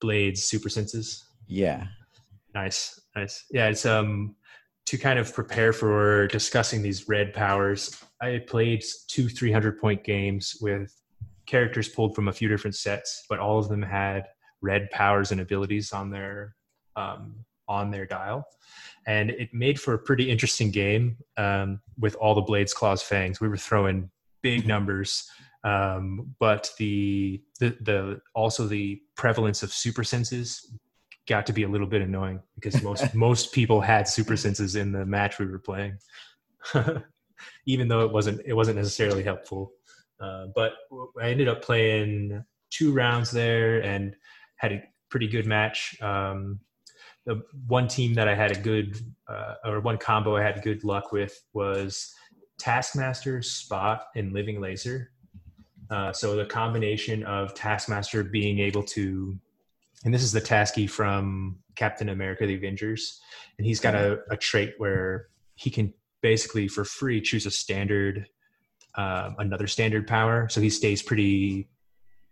blades, 0.00 0.44
super 0.44 0.68
senses. 0.68 1.24
Yeah. 1.46 1.86
Nice. 2.54 3.00
Nice. 3.16 3.46
Yeah. 3.50 3.68
It's 3.68 3.86
um 3.86 4.36
to 4.86 4.98
kind 4.98 5.18
of 5.18 5.34
prepare 5.34 5.72
for 5.72 6.26
discussing 6.28 6.82
these 6.82 7.08
red 7.08 7.32
powers. 7.32 8.02
I 8.20 8.42
played 8.46 8.84
two 9.06 9.28
300 9.28 9.80
point 9.80 10.04
games 10.04 10.56
with 10.60 10.94
characters 11.46 11.88
pulled 11.88 12.14
from 12.14 12.28
a 12.28 12.32
few 12.32 12.48
different 12.48 12.76
sets, 12.76 13.24
but 13.28 13.38
all 13.38 13.58
of 13.58 13.68
them 13.68 13.82
had 13.82 14.24
red 14.60 14.90
powers 14.90 15.32
and 15.32 15.40
abilities 15.40 15.92
on 15.92 16.10
their 16.10 16.54
um, 16.96 17.44
on 17.68 17.90
their 17.90 18.06
dial, 18.06 18.44
and 19.06 19.30
it 19.30 19.52
made 19.52 19.80
for 19.80 19.94
a 19.94 19.98
pretty 19.98 20.30
interesting 20.30 20.70
game 20.70 21.16
um, 21.36 21.80
with 21.98 22.14
all 22.16 22.34
the 22.34 22.42
blades, 22.42 22.72
claws, 22.72 23.02
fangs. 23.02 23.40
We 23.40 23.48
were 23.48 23.56
throwing 23.56 24.10
big 24.42 24.66
numbers, 24.66 25.28
um, 25.64 26.34
but 26.38 26.70
the, 26.78 27.42
the 27.60 27.76
the 27.80 28.20
also 28.34 28.66
the 28.66 29.00
prevalence 29.16 29.62
of 29.62 29.72
super 29.72 30.04
senses 30.04 30.72
got 31.28 31.46
to 31.46 31.52
be 31.52 31.62
a 31.62 31.68
little 31.68 31.86
bit 31.86 32.02
annoying 32.02 32.40
because 32.54 32.82
most 32.82 33.14
most 33.14 33.52
people 33.52 33.80
had 33.80 34.08
super 34.08 34.36
senses 34.36 34.76
in 34.76 34.92
the 34.92 35.04
match 35.04 35.38
we 35.38 35.46
were 35.46 35.58
playing, 35.58 35.96
even 37.66 37.88
though 37.88 38.00
it 38.00 38.12
wasn't 38.12 38.40
it 38.44 38.54
wasn't 38.54 38.76
necessarily 38.76 39.22
helpful. 39.22 39.72
Uh, 40.20 40.46
but 40.54 40.72
I 41.20 41.30
ended 41.30 41.48
up 41.48 41.62
playing 41.62 42.44
two 42.70 42.92
rounds 42.92 43.30
there 43.30 43.82
and 43.82 44.16
had 44.58 44.72
a 44.72 44.82
pretty 45.08 45.26
good 45.26 45.46
match. 45.46 45.96
Um, 46.00 46.60
the 47.26 47.42
one 47.66 47.88
team 47.88 48.14
that 48.14 48.28
I 48.28 48.34
had 48.34 48.50
a 48.52 48.60
good, 48.60 48.96
uh, 49.28 49.54
or 49.64 49.80
one 49.80 49.98
combo 49.98 50.36
I 50.36 50.42
had 50.42 50.62
good 50.62 50.84
luck 50.84 51.12
with 51.12 51.42
was 51.52 52.14
Taskmaster, 52.58 53.42
Spot, 53.42 54.04
and 54.16 54.32
Living 54.32 54.60
Laser. 54.60 55.10
Uh, 55.90 56.12
so 56.12 56.36
the 56.36 56.44
combination 56.44 57.24
of 57.24 57.54
Taskmaster 57.54 58.24
being 58.24 58.58
able 58.58 58.82
to, 58.82 59.38
and 60.04 60.12
this 60.12 60.22
is 60.22 60.32
the 60.32 60.40
Tasky 60.40 60.88
from 60.88 61.58
Captain 61.76 62.10
America: 62.10 62.46
The 62.46 62.56
Avengers, 62.56 63.20
and 63.58 63.66
he's 63.66 63.80
got 63.80 63.94
a, 63.94 64.20
a 64.30 64.36
trait 64.36 64.74
where 64.78 65.28
he 65.54 65.70
can 65.70 65.92
basically 66.20 66.68
for 66.68 66.84
free 66.84 67.20
choose 67.20 67.46
a 67.46 67.50
standard, 67.50 68.26
uh, 68.96 69.30
another 69.38 69.66
standard 69.66 70.06
power. 70.06 70.48
So 70.50 70.60
he 70.60 70.70
stays 70.70 71.02
pretty 71.02 71.68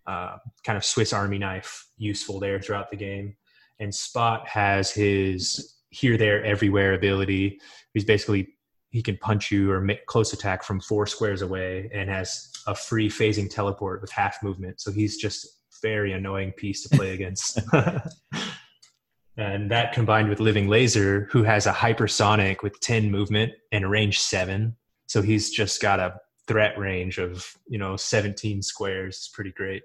uh, 0.06 0.36
kind 0.64 0.76
of 0.76 0.84
Swiss 0.84 1.12
Army 1.12 1.38
knife 1.38 1.86
useful 1.96 2.40
there 2.40 2.60
throughout 2.60 2.90
the 2.90 2.96
game 2.96 3.36
and 3.78 3.94
Spot 3.94 4.46
has 4.48 4.90
his 4.90 5.74
here, 5.90 6.16
there, 6.16 6.44
everywhere 6.44 6.94
ability. 6.94 7.60
He's 7.94 8.04
basically 8.04 8.54
he 8.90 9.02
can 9.02 9.18
punch 9.18 9.50
you 9.50 9.70
or 9.70 9.80
make 9.80 10.06
close 10.06 10.32
attack 10.32 10.62
from 10.62 10.80
four 10.80 11.06
squares 11.06 11.42
away, 11.42 11.90
and 11.92 12.08
has 12.08 12.50
a 12.66 12.74
free 12.74 13.08
phasing 13.08 13.50
teleport 13.50 14.00
with 14.00 14.10
half 14.10 14.42
movement. 14.42 14.80
So 14.80 14.90
he's 14.90 15.16
just 15.16 15.46
very 15.82 16.12
annoying 16.12 16.52
piece 16.52 16.82
to 16.82 16.96
play 16.96 17.10
against. 17.14 17.60
and 19.36 19.70
that 19.70 19.92
combined 19.92 20.28
with 20.28 20.40
Living 20.40 20.68
Laser, 20.68 21.28
who 21.30 21.42
has 21.42 21.66
a 21.66 21.72
hypersonic 21.72 22.62
with 22.62 22.80
ten 22.80 23.10
movement 23.10 23.52
and 23.72 23.84
a 23.84 23.88
range 23.88 24.18
seven, 24.20 24.76
so 25.06 25.22
he's 25.22 25.50
just 25.50 25.82
got 25.82 26.00
a 26.00 26.18
threat 26.48 26.78
range 26.78 27.18
of 27.18 27.52
you 27.68 27.78
know 27.78 27.96
17 27.96 28.62
squares. 28.62 29.16
It's 29.16 29.28
pretty 29.28 29.52
great. 29.52 29.82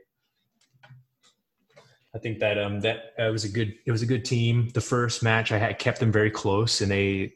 I 2.13 2.19
think 2.19 2.39
that 2.39 2.58
um 2.58 2.82
that 2.82 3.13
uh, 3.17 3.32
was 3.32 3.45
a 3.45 3.50
good 3.50 3.74
it 3.86 3.91
was 3.91 4.02
a 4.02 4.06
good 4.06 4.26
team. 4.26 4.69
The 4.74 4.82
first 4.82 5.24
match 5.24 5.52
I 5.52 5.58
had 5.58 5.80
kept 5.80 6.00
them 6.00 6.12
very 6.12 6.32
close 6.32 6.82
and 6.82 6.91
they 6.91 7.34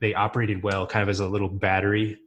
they 0.00 0.14
operated 0.14 0.62
well, 0.62 0.86
kind 0.86 1.02
of 1.02 1.08
as 1.08 1.20
a 1.20 1.28
little 1.28 1.48
battery, 1.48 2.18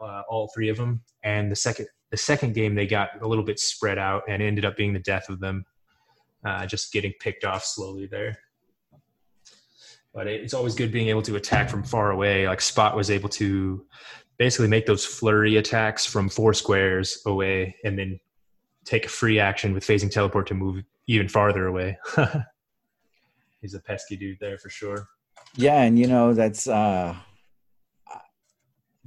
uh, 0.00 0.22
all 0.28 0.50
three 0.54 0.68
of 0.68 0.76
them. 0.76 1.02
And 1.24 1.50
the 1.50 1.56
second 1.56 1.86
the 2.10 2.16
second 2.16 2.54
game 2.54 2.74
they 2.74 2.86
got 2.86 3.10
a 3.22 3.26
little 3.26 3.44
bit 3.44 3.58
spread 3.58 3.98
out 3.98 4.22
and 4.28 4.42
ended 4.42 4.64
up 4.64 4.76
being 4.76 4.92
the 4.92 5.00
death 5.00 5.28
of 5.28 5.40
them, 5.40 5.64
uh, 6.44 6.66
just 6.66 6.92
getting 6.92 7.12
picked 7.20 7.44
off 7.44 7.64
slowly 7.64 8.06
there. 8.06 8.38
But 10.14 10.26
it's 10.26 10.52
always 10.52 10.74
good 10.74 10.92
being 10.92 11.08
able 11.08 11.22
to 11.22 11.36
attack 11.36 11.70
from 11.70 11.82
far 11.82 12.10
away. 12.10 12.46
Like 12.46 12.60
Spot 12.60 12.94
was 12.94 13.10
able 13.10 13.30
to 13.30 13.86
basically 14.36 14.68
make 14.68 14.84
those 14.84 15.04
flurry 15.04 15.56
attacks 15.56 16.04
from 16.04 16.28
four 16.28 16.52
squares 16.52 17.22
away 17.26 17.74
and 17.82 17.98
then 17.98 18.20
take 18.84 19.06
a 19.06 19.08
free 19.08 19.38
action 19.38 19.72
with 19.72 19.86
phasing 19.86 20.10
teleport 20.10 20.46
to 20.48 20.54
move 20.54 20.84
even 21.06 21.28
farther 21.28 21.66
away. 21.66 21.98
He's 23.60 23.74
a 23.74 23.80
pesky 23.80 24.16
dude 24.16 24.38
there 24.40 24.58
for 24.58 24.70
sure. 24.70 25.08
Yeah, 25.54 25.82
and 25.82 25.98
you 25.98 26.06
know 26.06 26.34
that's 26.34 26.66
uh 26.66 27.14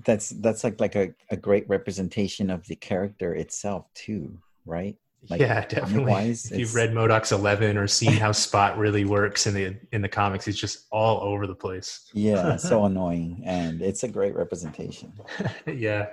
that's 0.04 0.30
that's 0.30 0.64
like 0.64 0.80
like 0.80 0.96
a, 0.96 1.14
a 1.30 1.38
great 1.38 1.68
representation 1.68 2.50
of 2.50 2.66
the 2.68 2.76
character 2.76 3.34
itself 3.34 3.88
too, 3.94 4.38
right? 4.66 4.98
Like, 5.30 5.42
yeah, 5.42 5.66
definitely. 5.66 6.12
Wise, 6.12 6.52
if 6.52 6.60
you've 6.60 6.76
read 6.76 6.92
MODOK's 6.92 7.32
Eleven 7.32 7.78
or 7.78 7.88
seen 7.88 8.12
how 8.12 8.32
Spot 8.32 8.78
really 8.78 9.06
works 9.06 9.48
in 9.48 9.54
the 9.54 9.76
in 9.92 10.02
the 10.02 10.10
comics, 10.10 10.46
he's 10.46 10.60
just 10.60 10.86
all 10.92 11.22
over 11.22 11.48
the 11.48 11.56
place. 11.56 12.10
yeah, 12.14 12.56
so 12.58 12.86
annoying, 12.86 13.42
and 13.46 13.82
it's 13.82 14.04
a 14.04 14.08
great 14.08 14.36
representation. 14.36 15.12
yeah, 15.66 16.08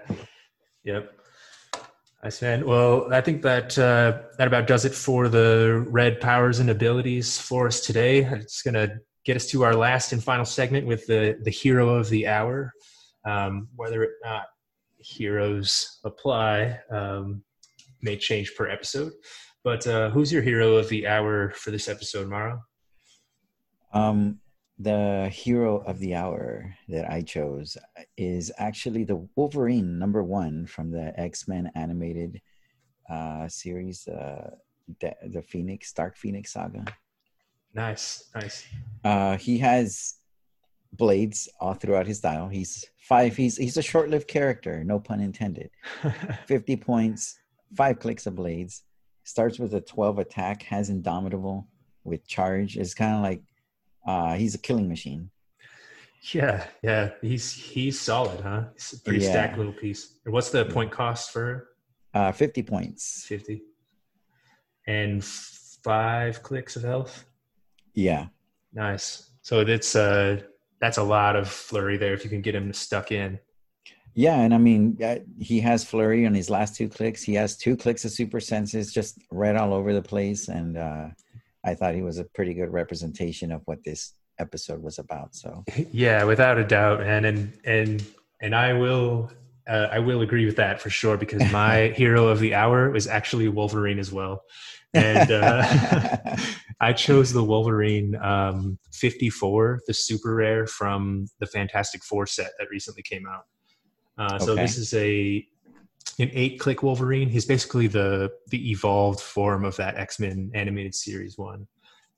yep. 0.84 1.12
Nice 2.22 2.40
man. 2.40 2.64
Well, 2.64 3.12
I 3.12 3.20
think 3.20 3.42
that 3.42 3.76
uh, 3.76 4.20
that 4.38 4.46
about 4.46 4.68
does 4.68 4.84
it 4.84 4.94
for 4.94 5.28
the 5.28 5.84
red 5.88 6.20
powers 6.20 6.60
and 6.60 6.70
abilities 6.70 7.36
for 7.36 7.66
us 7.66 7.80
today. 7.80 8.20
It's 8.20 8.62
going 8.62 8.74
to 8.74 9.00
get 9.24 9.34
us 9.34 9.46
to 9.48 9.64
our 9.64 9.74
last 9.74 10.12
and 10.12 10.22
final 10.22 10.44
segment 10.44 10.86
with 10.86 11.04
the 11.08 11.36
the 11.42 11.50
hero 11.50 11.88
of 11.96 12.08
the 12.10 12.28
hour. 12.28 12.72
Um, 13.24 13.68
whether 13.74 14.04
or 14.04 14.10
not 14.24 14.44
heroes 14.98 15.98
apply 16.04 16.78
um, 16.92 17.42
may 18.02 18.16
change 18.16 18.54
per 18.56 18.68
episode. 18.68 19.12
But 19.64 19.84
uh, 19.88 20.10
who's 20.10 20.32
your 20.32 20.42
hero 20.42 20.76
of 20.76 20.88
the 20.88 21.08
hour 21.08 21.50
for 21.50 21.72
this 21.72 21.88
episode, 21.88 22.28
Mauro? 22.28 22.62
Um, 23.92 24.38
the 24.82 25.28
hero 25.32 25.78
of 25.86 25.98
the 25.98 26.14
hour 26.14 26.74
that 26.88 27.10
I 27.10 27.22
chose 27.22 27.76
is 28.16 28.50
actually 28.58 29.04
the 29.04 29.26
Wolverine 29.36 29.98
number 29.98 30.22
one 30.22 30.66
from 30.66 30.90
the 30.90 31.12
X 31.18 31.46
Men 31.46 31.70
animated 31.74 32.40
uh, 33.10 33.48
series, 33.48 34.08
uh, 34.08 34.50
the, 35.00 35.14
the 35.28 35.42
Phoenix 35.42 35.92
Dark 35.92 36.16
Phoenix 36.16 36.52
saga. 36.52 36.84
Nice, 37.74 38.28
nice. 38.34 38.66
Uh, 39.04 39.36
he 39.36 39.58
has 39.58 40.16
blades 40.92 41.48
all 41.60 41.74
throughout 41.74 42.06
his 42.06 42.20
dial. 42.20 42.48
He's 42.48 42.84
five. 42.98 43.36
He's 43.36 43.56
he's 43.56 43.76
a 43.76 43.82
short-lived 43.82 44.28
character, 44.28 44.82
no 44.84 44.98
pun 44.98 45.20
intended. 45.20 45.70
Fifty 46.46 46.76
points, 46.76 47.38
five 47.74 47.98
clicks 47.98 48.26
of 48.26 48.34
blades. 48.34 48.82
Starts 49.24 49.58
with 49.58 49.74
a 49.74 49.80
twelve 49.80 50.18
attack. 50.18 50.64
Has 50.64 50.90
indomitable 50.90 51.68
with 52.04 52.26
charge. 52.26 52.76
It's 52.76 52.94
kind 52.94 53.14
of 53.14 53.22
like 53.22 53.42
uh, 54.06 54.34
he's 54.34 54.54
a 54.54 54.58
killing 54.58 54.88
machine. 54.88 55.30
Yeah, 56.32 56.64
yeah, 56.82 57.10
he's 57.20 57.52
he's 57.52 58.00
solid, 58.00 58.40
huh? 58.40 58.64
He's 58.74 58.92
a 58.92 59.00
pretty 59.00 59.24
yeah. 59.24 59.30
stacked 59.30 59.58
little 59.58 59.72
piece. 59.72 60.18
What's 60.24 60.50
the 60.50 60.64
point 60.66 60.92
cost 60.92 61.32
for? 61.32 61.68
Uh, 62.14 62.30
fifty 62.30 62.62
points. 62.62 63.24
Fifty. 63.26 63.62
And 64.86 65.24
five 65.24 66.42
clicks 66.42 66.76
of 66.76 66.82
health. 66.82 67.24
Yeah. 67.94 68.26
Nice. 68.72 69.30
So 69.42 69.64
that's 69.64 69.96
uh 69.96 70.42
that's 70.80 70.98
a 70.98 71.02
lot 71.02 71.36
of 71.36 71.48
flurry 71.48 71.96
there 71.96 72.14
if 72.14 72.24
you 72.24 72.30
can 72.30 72.40
get 72.40 72.54
him 72.54 72.72
stuck 72.72 73.12
in. 73.12 73.38
Yeah, 74.14 74.40
and 74.40 74.52
I 74.52 74.58
mean, 74.58 74.98
uh, 75.02 75.20
he 75.40 75.60
has 75.60 75.84
flurry 75.84 76.26
on 76.26 76.34
his 76.34 76.50
last 76.50 76.76
two 76.76 76.88
clicks. 76.88 77.22
He 77.22 77.34
has 77.34 77.56
two 77.56 77.76
clicks 77.76 78.04
of 78.04 78.10
super 78.10 78.40
senses, 78.40 78.92
just 78.92 79.18
right 79.30 79.56
all 79.56 79.72
over 79.72 79.94
the 79.94 80.02
place, 80.02 80.48
and 80.48 80.76
uh, 80.76 81.08
I 81.64 81.74
thought 81.74 81.94
he 81.94 82.02
was 82.02 82.18
a 82.18 82.24
pretty 82.24 82.54
good 82.54 82.72
representation 82.72 83.52
of 83.52 83.62
what 83.66 83.84
this 83.84 84.14
episode 84.38 84.82
was 84.82 84.98
about. 84.98 85.34
So 85.34 85.64
yeah, 85.92 86.24
without 86.24 86.58
a 86.58 86.64
doubt, 86.64 87.02
and 87.02 87.26
and 87.26 87.52
and 87.64 88.04
and 88.40 88.54
I 88.54 88.72
will 88.72 89.30
uh, 89.68 89.88
I 89.90 89.98
will 90.00 90.22
agree 90.22 90.44
with 90.44 90.56
that 90.56 90.80
for 90.80 90.90
sure 90.90 91.16
because 91.16 91.50
my 91.52 91.88
hero 91.96 92.26
of 92.28 92.40
the 92.40 92.54
hour 92.54 92.90
was 92.90 93.06
actually 93.06 93.48
Wolverine 93.48 93.98
as 93.98 94.12
well, 94.12 94.42
and 94.94 95.30
uh, 95.30 96.36
I 96.80 96.92
chose 96.92 97.32
the 97.32 97.44
Wolverine 97.44 98.16
um, 98.16 98.78
54, 98.92 99.82
the 99.86 99.94
super 99.94 100.34
rare 100.34 100.66
from 100.66 101.28
the 101.38 101.46
Fantastic 101.46 102.02
Four 102.02 102.26
set 102.26 102.50
that 102.58 102.68
recently 102.70 103.02
came 103.02 103.24
out. 103.26 103.44
Uh, 104.18 104.38
so 104.38 104.52
okay. 104.52 104.62
this 104.62 104.76
is 104.76 104.92
a 104.94 105.46
an 106.18 106.30
eight 106.32 106.60
click 106.60 106.82
Wolverine. 106.82 107.28
He's 107.28 107.46
basically 107.46 107.86
the 107.86 108.32
the 108.48 108.70
evolved 108.70 109.20
form 109.20 109.64
of 109.64 109.76
that 109.76 109.96
X 109.96 110.18
Men 110.20 110.50
animated 110.54 110.94
series 110.94 111.38
one, 111.38 111.66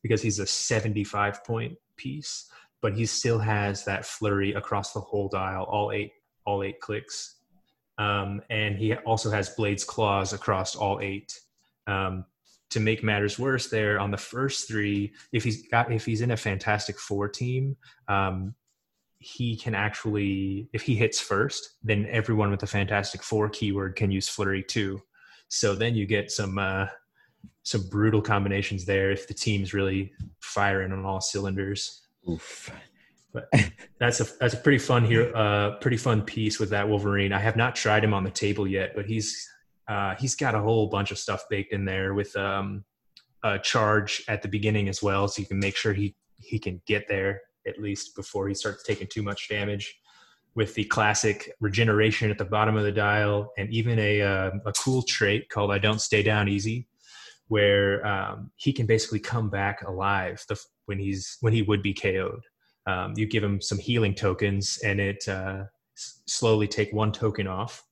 because 0.03 0.23
he's 0.23 0.39
a 0.39 0.47
seventy 0.47 1.05
five 1.05 1.45
point 1.45 1.77
piece, 1.97 2.51
but 2.83 2.95
he 2.95 3.07
still 3.07 3.39
has 3.39 3.85
that 3.85 4.05
flurry 4.05 4.53
across 4.55 4.93
the 4.93 5.01
whole 5.01 5.29
dial, 5.29 5.65
all 5.65 5.93
eight 5.93 6.13
all 6.45 6.63
eight 6.63 6.81
clicks, 6.81 7.37
um, 7.99 8.43
and 8.51 8.77
he 8.77 8.95
also 8.95 9.31
has 9.31 9.51
blades 9.51 9.85
claws 9.85 10.33
across 10.33 10.77
all 10.77 11.01
eight. 11.01 11.39
Um, 11.87 12.25
to 12.71 12.81
make 12.81 13.05
matters 13.05 13.39
worse, 13.39 13.69
there 13.69 14.01
on 14.01 14.11
the 14.11 14.17
first 14.17 14.67
three, 14.67 15.13
if 15.33 15.45
he's 15.45 15.69
got 15.69 15.93
if 15.93 16.05
he's 16.05 16.23
in 16.23 16.33
a 16.33 16.37
Fantastic 16.37 16.99
Four 16.99 17.29
team, 17.29 17.77
um, 18.09 18.55
he 19.25 19.57
can 19.57 19.75
actually 19.75 20.69
if 20.73 20.83
he 20.83 20.95
hits 20.95 21.19
first, 21.19 21.77
then 21.83 22.07
everyone 22.11 22.51
with 22.51 22.61
the 22.61 22.67
Fantastic 22.67 23.23
Four 23.23 23.49
keyword 23.49 23.97
can 23.97 24.11
use 24.11 24.29
flurry 24.29 24.63
too. 24.63 25.01
So 25.49 25.75
then 25.75 25.95
you 25.95 26.07
get 26.07 26.31
some 26.31 26.59
uh, 26.59 26.87
some 27.63 27.89
brutal 27.89 28.21
combinations 28.21 28.85
there 28.85 29.11
if 29.11 29.27
the 29.27 29.35
team's 29.35 29.73
really 29.73 30.13
firing 30.41 30.93
on 30.93 31.05
all 31.07 31.21
cylinders. 31.21 32.03
Oof. 32.31 32.71
But 33.33 33.51
that's 33.99 34.21
a 34.21 34.27
that's 34.39 34.55
a 34.55 34.59
pretty 34.59 34.79
fun 34.79 35.05
here, 35.05 35.33
uh, 35.35 35.77
pretty 35.81 35.97
fun 35.97 36.23
piece 36.23 36.61
with 36.61 36.71
that 36.71 36.89
Wolverine. 36.89 37.33
I 37.33 37.41
have 37.41 37.57
not 37.57 37.75
tried 37.75 38.05
him 38.05 38.13
on 38.13 38.25
the 38.25 38.31
table 38.31 38.67
yet, 38.67 38.93
but 38.95 39.07
he's 39.07 39.49
uh, 39.89 40.15
he's 40.17 40.35
got 40.35 40.55
a 40.55 40.61
whole 40.61 40.89
bunch 40.89 41.11
of 41.11 41.19
stuff 41.19 41.45
baked 41.49 41.73
in 41.73 41.85
there 41.87 42.13
with 42.13 42.37
um, 42.37 42.85
a 43.43 43.59
charge 43.59 44.23
at 44.29 44.43
the 44.43 44.49
beginning 44.49 44.89
as 44.89 45.03
well, 45.03 45.29
so 45.29 45.41
you 45.41 45.47
can 45.47 45.59
make 45.59 45.77
sure 45.77 45.95
he 45.95 46.15
he 46.37 46.59
can 46.59 46.83
get 46.87 47.09
there 47.09 47.41
at 47.67 47.81
least 47.81 48.17
before 48.17 48.49
he 48.49 48.55
starts 48.55 48.83
taking 48.83 49.07
too 49.07 49.23
much 49.23 49.49
damage. 49.49 49.99
With 50.57 50.75
the 50.75 50.85
classic 50.85 51.51
regeneration 51.61 52.31
at 52.31 52.39
the 52.39 52.45
bottom 52.45 52.77
of 52.77 52.85
the 52.85 52.93
dial, 52.93 53.53
and 53.59 53.69
even 53.71 53.99
a 53.99 54.23
uh, 54.23 54.51
a 54.67 54.73
cool 54.73 55.03
trait 55.03 55.49
called 55.49 55.73
"I 55.73 55.79
don't 55.79 56.01
stay 56.01 56.23
down 56.23 56.49
easy," 56.49 56.87
where 57.49 58.07
um, 58.07 58.53
he 58.55 58.73
can 58.73 58.87
basically 58.87 59.19
come 59.19 59.51
back 59.51 59.83
alive 59.83 60.45
the, 60.49 60.57
when 60.87 61.01
he's 61.01 61.39
when 61.41 61.53
he 61.53 61.63
would 61.63 61.83
be 61.83 61.93
KO'd. 61.93 62.45
Um, 62.87 63.15
you 63.17 63.27
give 63.27 63.43
him 63.43 63.61
some 63.61 63.79
healing 63.79 64.15
tokens, 64.15 64.79
and 64.85 65.01
it 65.01 65.27
uh, 65.27 65.65
s- 65.97 66.23
slowly 66.27 66.69
take 66.69 66.93
one 66.93 67.11
token 67.11 67.49
off. 67.49 67.83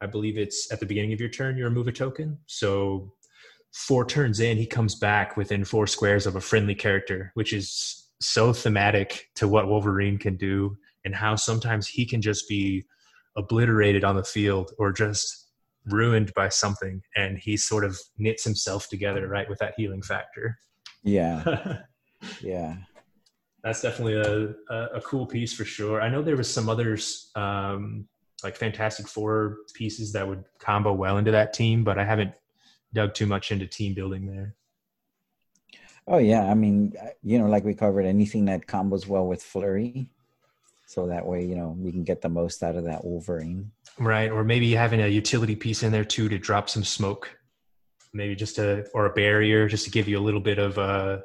I 0.00 0.06
believe 0.06 0.38
it's 0.38 0.70
at 0.70 0.78
the 0.78 0.86
beginning 0.86 1.12
of 1.12 1.20
your 1.20 1.30
turn. 1.30 1.56
You 1.56 1.64
remove 1.64 1.88
a 1.88 1.92
token, 1.92 2.38
so 2.46 3.12
four 3.74 4.06
turns 4.06 4.38
in, 4.40 4.56
he 4.56 4.66
comes 4.66 4.94
back 4.94 5.36
within 5.36 5.64
four 5.64 5.86
squares 5.86 6.26
of 6.26 6.36
a 6.36 6.40
friendly 6.40 6.74
character, 6.74 7.32
which 7.34 7.52
is 7.52 8.03
so 8.24 8.52
thematic 8.52 9.30
to 9.36 9.46
what 9.46 9.68
Wolverine 9.68 10.18
can 10.18 10.36
do 10.36 10.76
and 11.04 11.14
how 11.14 11.36
sometimes 11.36 11.86
he 11.86 12.06
can 12.06 12.22
just 12.22 12.48
be 12.48 12.84
obliterated 13.36 14.04
on 14.04 14.16
the 14.16 14.24
field 14.24 14.72
or 14.78 14.92
just 14.92 15.48
ruined 15.86 16.32
by 16.34 16.48
something 16.48 17.02
and 17.16 17.38
he 17.38 17.56
sort 17.56 17.84
of 17.84 17.98
knits 18.16 18.44
himself 18.44 18.88
together 18.88 19.28
right 19.28 19.48
with 19.48 19.58
that 19.58 19.74
healing 19.76 20.02
factor 20.02 20.58
Yeah. 21.02 21.78
Yeah. 22.40 22.76
that's 23.62 23.82
definitely 23.82 24.14
a, 24.14 24.54
a, 24.74 24.86
a 24.96 25.00
cool 25.02 25.26
piece 25.26 25.52
for 25.52 25.66
sure 25.66 26.00
i 26.00 26.08
know 26.08 26.22
there 26.22 26.38
was 26.38 26.50
some 26.50 26.70
others 26.70 27.30
um, 27.34 28.08
like 28.42 28.56
fantastic 28.56 29.06
four 29.06 29.58
pieces 29.74 30.12
that 30.12 30.26
would 30.26 30.44
combo 30.58 30.94
well 30.94 31.18
into 31.18 31.32
that 31.32 31.52
team 31.52 31.84
but 31.84 31.98
i 31.98 32.04
haven't 32.04 32.32
dug 32.94 33.12
too 33.12 33.26
much 33.26 33.52
into 33.52 33.66
team 33.66 33.92
building 33.92 34.24
there 34.24 34.54
Oh 36.06 36.18
yeah, 36.18 36.44
I 36.50 36.54
mean, 36.54 36.92
uh, 37.02 37.08
you 37.22 37.38
know, 37.38 37.46
like 37.46 37.64
we 37.64 37.74
covered, 37.74 38.04
anything 38.04 38.44
that 38.46 38.66
combos 38.66 39.06
well 39.06 39.26
with 39.26 39.42
flurry, 39.42 40.08
so 40.86 41.06
that 41.06 41.24
way, 41.24 41.44
you 41.44 41.54
know, 41.56 41.74
we 41.78 41.90
can 41.92 42.04
get 42.04 42.20
the 42.20 42.28
most 42.28 42.62
out 42.62 42.76
of 42.76 42.84
that 42.84 43.04
Wolverine. 43.04 43.70
right 43.98 44.30
or 44.30 44.44
maybe 44.44 44.72
having 44.74 45.00
a 45.00 45.06
utility 45.08 45.56
piece 45.56 45.82
in 45.82 45.92
there 45.92 46.04
too 46.04 46.28
to 46.28 46.38
drop 46.38 46.68
some 46.68 46.82
smoke 46.84 47.30
maybe 48.12 48.34
just 48.36 48.58
a 48.58 48.84
or 48.94 49.06
a 49.06 49.12
barrier 49.12 49.66
just 49.68 49.84
to 49.84 49.90
give 49.90 50.06
you 50.08 50.18
a 50.18 50.24
little 50.26 50.40
bit 50.40 50.58
of 50.58 50.78
a 50.78 51.22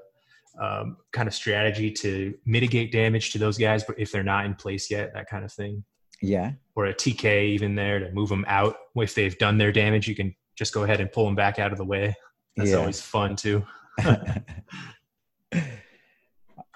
um, 0.60 0.98
kind 1.12 1.28
of 1.28 1.34
strategy 1.34 1.92
to 1.92 2.34
mitigate 2.46 2.92
damage 2.92 3.32
to 3.32 3.38
those 3.38 3.58
guys 3.58 3.84
but 3.84 4.00
if 4.00 4.12
they're 4.12 4.24
not 4.24 4.46
in 4.46 4.54
place 4.56 4.90
yet 4.92 5.12
that 5.14 5.28
kind 5.30 5.44
of 5.46 5.52
thing 5.52 5.84
Yeah, 6.22 6.52
or 6.76 6.86
a 6.88 6.94
TK 6.94 7.46
even 7.50 7.76
there 7.76 8.00
to 8.00 8.12
move 8.12 8.30
them 8.30 8.44
out. 8.48 8.76
If 8.96 9.14
they've 9.16 9.38
done 9.38 9.58
their 9.58 9.72
damage, 9.72 10.08
you 10.08 10.16
can 10.16 10.34
just 10.56 10.74
go 10.74 10.84
ahead 10.84 11.00
and 11.00 11.12
pull 11.12 11.26
them 11.26 11.36
back 11.36 11.60
out 11.60 11.72
of 11.72 11.78
the 11.78 11.86
way. 11.86 12.14
That's 12.58 12.72
Yeah. 12.72 12.78
always 12.78 13.02
fun 13.02 13.36
too. 13.36 13.64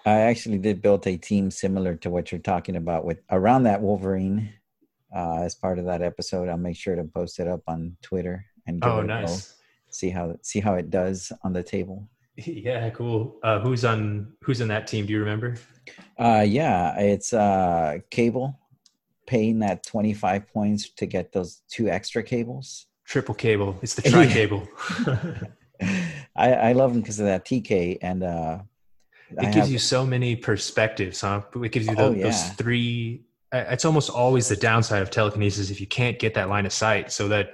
I 0.06 0.20
actually 0.20 0.58
did 0.58 0.82
build 0.82 1.08
a 1.08 1.16
team 1.18 1.50
similar 1.50 1.96
to 1.98 2.10
what 2.10 2.32
you're 2.32 2.42
talking 2.42 2.76
about 2.76 3.06
with 3.06 3.20
around 3.32 3.64
that 3.64 3.82
Wolverine. 3.82 4.52
Uh, 5.16 5.44
as 5.44 5.54
part 5.56 5.78
of 5.80 5.86
that 5.86 6.02
episode, 6.02 6.50
I'll 6.50 6.58
make 6.58 6.76
sure 6.76 6.96
to 6.96 7.04
post 7.04 7.40
it 7.40 7.48
up 7.48 7.62
on 7.68 7.96
Twitter 8.02 8.46
and 8.68 8.82
give 8.82 8.92
Oh, 8.92 8.98
it 9.00 9.04
a 9.06 9.08
go. 9.08 9.22
nice. 9.22 9.56
See 9.92 10.10
how 10.10 10.36
see 10.42 10.60
how 10.60 10.74
it 10.74 10.90
does 10.90 11.32
on 11.44 11.54
the 11.54 11.64
table. 11.64 12.10
Yeah, 12.36 12.90
cool. 12.90 13.38
Uh, 13.44 13.60
who's 13.60 13.86
on? 13.86 14.34
Who's 14.42 14.60
in 14.60 14.68
that 14.70 14.88
team? 14.88 15.06
Do 15.06 15.14
you 15.14 15.20
remember? 15.20 15.56
Uh, 16.18 16.44
yeah, 16.48 17.00
it's 17.00 17.32
uh, 17.32 18.00
cable 18.10 18.60
paying 19.28 19.60
that 19.60 19.86
25 19.86 20.48
points 20.52 20.90
to 20.96 21.06
get 21.06 21.32
those 21.32 21.62
two 21.70 21.90
extra 21.90 22.24
cables. 22.24 22.88
Triple 23.06 23.36
cable. 23.36 23.78
It's 23.84 23.94
the 23.94 24.02
tri 24.10 24.26
cable. 24.26 24.68
I, 26.36 26.54
I 26.54 26.72
love 26.74 26.94
them 26.94 27.02
because 27.02 27.20
of 27.20 27.26
that 27.28 27.46
TK 27.46 27.98
and 28.02 28.24
uh, 28.24 28.60
I 29.40 29.44
it 29.48 29.54
gives 29.54 29.56
have- 29.56 29.70
you 29.70 29.80
so 29.80 30.06
many 30.06 30.36
perspectives, 30.36 31.22
huh? 31.22 31.42
It 31.64 31.72
gives 31.72 31.88
you 31.88 31.96
Oh, 31.98 32.12
the, 32.14 32.24
those 32.24 32.50
three. 32.52 33.22
uh, 33.52 33.66
It's 33.70 33.86
almost 33.86 34.10
always 34.10 34.48
the 34.48 34.56
downside 34.56 35.02
of 35.02 35.10
telekinesis 35.10 35.70
if 35.70 35.80
you 35.80 35.88
can't 35.88 36.18
get 36.20 36.34
that 36.36 36.50
line 36.50 36.66
of 36.66 36.74
sight. 36.74 37.12
So 37.12 37.28
that 37.30 37.50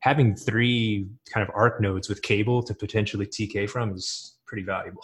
having 0.00 0.34
three 0.36 1.08
kind 1.32 1.46
of 1.46 1.54
arc 1.54 1.80
nodes 1.80 2.08
with 2.08 2.22
cable 2.22 2.62
to 2.64 2.74
potentially 2.74 3.26
TK 3.26 3.68
from 3.68 3.92
is 3.94 4.36
pretty 4.46 4.64
valuable. 4.64 5.02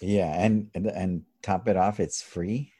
yeah, 0.00 0.34
and, 0.44 0.68
and 0.74 0.86
and 0.86 1.22
top 1.42 1.68
it 1.68 1.76
off, 1.76 1.98
it's 2.00 2.20
free. 2.22 2.72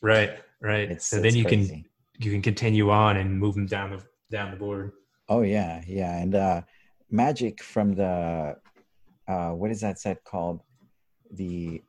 right, 0.00 0.38
right. 0.60 0.90
It's 0.90 1.06
so 1.06 1.16
it's 1.16 1.24
then 1.24 1.34
you 1.36 1.44
can 1.44 1.84
you 2.18 2.30
can 2.30 2.42
continue 2.42 2.90
on 2.90 3.16
and 3.16 3.38
move 3.38 3.54
them 3.54 3.66
down 3.66 3.90
the 3.90 4.02
down 4.30 4.50
the 4.52 4.56
board. 4.56 4.92
Oh 5.28 5.42
yeah, 5.42 5.82
yeah, 5.86 6.18
and 6.20 6.34
uh, 6.34 6.62
Magik 7.12 7.60
from 7.60 7.94
the 7.94 8.56
uh, 9.32 9.50
what 9.50 9.70
is 9.70 9.80
that 9.80 9.98
set 9.98 10.22
called? 10.24 10.60
The 11.30 11.82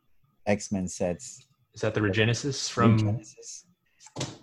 X 0.46 0.72
Men 0.72 0.88
sets 0.88 1.46
Is 1.74 1.82
that 1.82 1.94
the 1.94 2.02
Regenesis 2.02 2.70
from? 2.70 2.98
Genesis. 2.98 3.66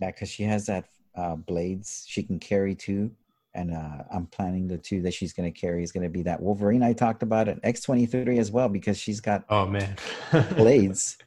Yeah, 0.00 0.10
because 0.10 0.28
she 0.28 0.42
has 0.44 0.66
that 0.66 0.86
uh, 1.16 1.36
blades 1.36 2.04
she 2.06 2.22
can 2.22 2.38
carry 2.38 2.74
too, 2.74 3.10
and 3.54 3.72
uh, 3.72 4.04
I'm 4.12 4.26
planning 4.26 4.66
the 4.68 4.78
two 4.78 5.00
that 5.02 5.14
she's 5.14 5.32
going 5.32 5.50
to 5.50 5.60
carry 5.60 5.82
is 5.82 5.92
going 5.92 6.02
to 6.02 6.10
be 6.10 6.22
that 6.22 6.40
Wolverine 6.40 6.82
I 6.82 6.92
talked 6.92 7.22
about 7.22 7.48
and 7.48 7.62
X23 7.62 8.38
as 8.38 8.50
well 8.50 8.68
because 8.68 8.98
she's 8.98 9.20
got 9.20 9.44
Oh 9.48 9.66
man, 9.66 9.96
blades 10.56 11.18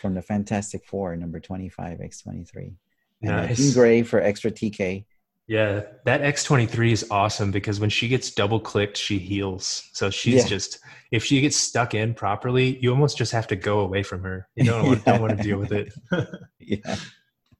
from 0.00 0.14
the 0.14 0.22
Fantastic 0.22 0.84
Four 0.84 1.16
number 1.16 1.40
25 1.40 1.98
X23. 1.98 2.74
And 3.22 3.30
Nice. 3.30 3.56
Jean 3.56 3.72
Grey 3.72 4.02
for 4.02 4.20
extra 4.20 4.50
TK. 4.50 5.04
Yeah, 5.48 5.82
that 6.04 6.22
X23 6.22 6.92
is 6.92 7.06
awesome 7.10 7.50
because 7.50 7.80
when 7.80 7.90
she 7.90 8.08
gets 8.08 8.30
double 8.30 8.60
clicked, 8.60 8.96
she 8.96 9.18
heals. 9.18 9.88
So 9.92 10.08
she's 10.08 10.42
Yeah. 10.44 10.48
just 10.48 10.78
if 11.10 11.24
she 11.24 11.40
gets 11.40 11.56
stuck 11.56 11.94
in 11.94 12.14
properly, 12.14 12.78
you 12.78 12.90
almost 12.90 13.18
just 13.18 13.32
have 13.32 13.46
to 13.48 13.56
go 13.56 13.80
away 13.80 14.02
from 14.02 14.22
her. 14.22 14.48
You 14.56 14.64
don't 14.64 14.86
want, 14.86 15.02
Yeah. 15.06 15.12
don't 15.12 15.20
want 15.22 15.36
to 15.36 15.42
deal 15.42 15.58
with 15.58 15.72
it. 15.72 15.92
Yeah, 16.60 16.96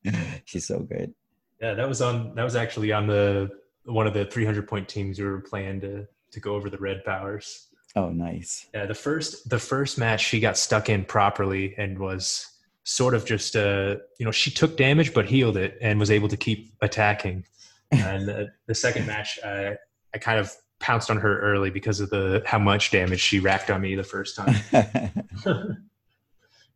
she's 0.45 0.66
so 0.66 0.79
good. 0.81 1.12
yeah, 1.61 1.75
that 1.75 1.88
was 1.88 2.01
on 2.01 2.35
that 2.37 2.45
was 2.45 2.55
actually 2.57 2.92
on 2.92 3.07
the 3.09 3.51
one 3.85 4.07
of 4.07 4.14
the 4.14 4.25
300 4.25 4.68
point 4.68 4.88
teams 4.88 5.18
we 5.18 5.25
were 5.25 5.40
playing 5.40 5.81
to 5.81 6.07
to 6.31 6.40
go 6.40 6.55
over 6.55 6.71
the 6.71 6.79
red 6.79 7.05
powers. 7.05 7.68
Oh, 7.97 8.09
nice. 8.11 8.66
Yeah, 8.73 8.87
the 8.87 8.95
first 8.95 9.51
the 9.51 9.59
first 9.59 9.99
match 9.99 10.25
she 10.25 10.38
got 10.40 10.57
stuck 10.57 10.88
in 10.88 11.05
properly 11.05 11.75
and 11.77 11.99
was 11.99 12.47
sort 12.85 13.14
of 13.14 13.25
just 13.25 13.55
uh 13.57 13.97
you 14.18 14.25
know 14.25 14.31
she 14.33 14.51
took 14.51 14.77
damage 14.77 15.12
but 15.14 15.27
healed 15.27 15.57
it 15.57 15.77
and 15.83 15.99
was 16.01 16.11
able 16.11 16.29
to 16.29 16.37
keep 16.37 16.73
attacking. 16.81 17.45
And 17.93 18.27
the, 18.27 18.53
the 18.67 18.75
second 18.75 19.07
match, 19.07 19.39
I 19.45 19.77
I 20.15 20.19
kind 20.19 20.39
of 20.39 20.53
pounced 20.81 21.11
on 21.11 21.19
her 21.19 21.41
early 21.41 21.71
because 21.71 22.01
of 22.01 22.11
the 22.11 22.43
how 22.45 22.59
much 22.59 22.91
damage 22.91 23.21
she 23.21 23.39
racked 23.39 23.71
on 23.71 23.81
me 23.81 23.95
the 23.95 24.03
first 24.03 24.37
time. 24.37 24.57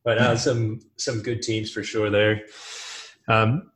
but 0.05 0.19
uh, 0.19 0.37
some 0.37 0.81
some 0.97 1.23
good 1.23 1.43
teams 1.43 1.71
for 1.71 1.83
sure 1.83 2.11
there. 2.11 2.43
Um, 3.29 3.71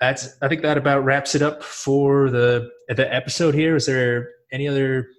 that's 0.00 0.36
I 0.40 0.48
think 0.48 0.62
that 0.62 0.78
about 0.78 1.04
wraps 1.04 1.34
it 1.34 1.42
up 1.42 1.62
for 1.62 2.30
the 2.30 2.70
the 2.88 3.12
episode 3.12 3.54
here. 3.54 3.76
Is 3.76 3.86
there 3.86 4.30
any 4.52 4.66
other 4.66 5.10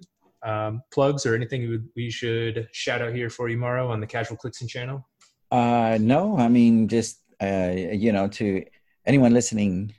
um, 0.42 0.82
plugs 0.92 1.24
or 1.24 1.34
anything 1.34 1.88
we, 1.94 2.10
should 2.10 2.68
shout 2.72 3.00
out 3.00 3.14
here 3.14 3.30
for 3.30 3.48
you, 3.48 3.56
Mauro, 3.56 3.90
on 3.90 4.00
the 4.00 4.06
Casual 4.06 4.36
Clixing 4.36 4.68
channel? 4.68 5.08
Uh, 5.50 5.98
no, 6.00 6.36
I 6.38 6.48
mean, 6.48 6.88
just, 6.88 7.20
uh, 7.40 7.72
you 7.74 8.12
know, 8.12 8.28
to 8.28 8.64
anyone 9.06 9.32
listening 9.32 9.94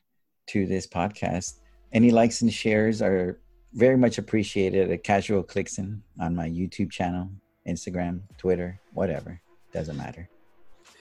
to 0.47 0.65
this 0.65 0.87
podcast, 0.87 1.59
any 1.91 2.11
likes 2.11 2.41
and 2.41 2.51
shares 2.53 3.01
are 3.01 3.39
very 3.73 3.97
much 3.97 4.17
appreciated 4.17 4.91
at 4.91 5.03
Casual 5.03 5.43
Clixon 5.43 6.01
on 6.19 6.35
my 6.35 6.47
YouTube 6.47 6.91
channel, 6.91 7.29
Instagram, 7.67 8.21
Twitter, 8.37 8.79
whatever. 8.93 9.41
Doesn't 9.73 9.97
matter. 9.97 10.29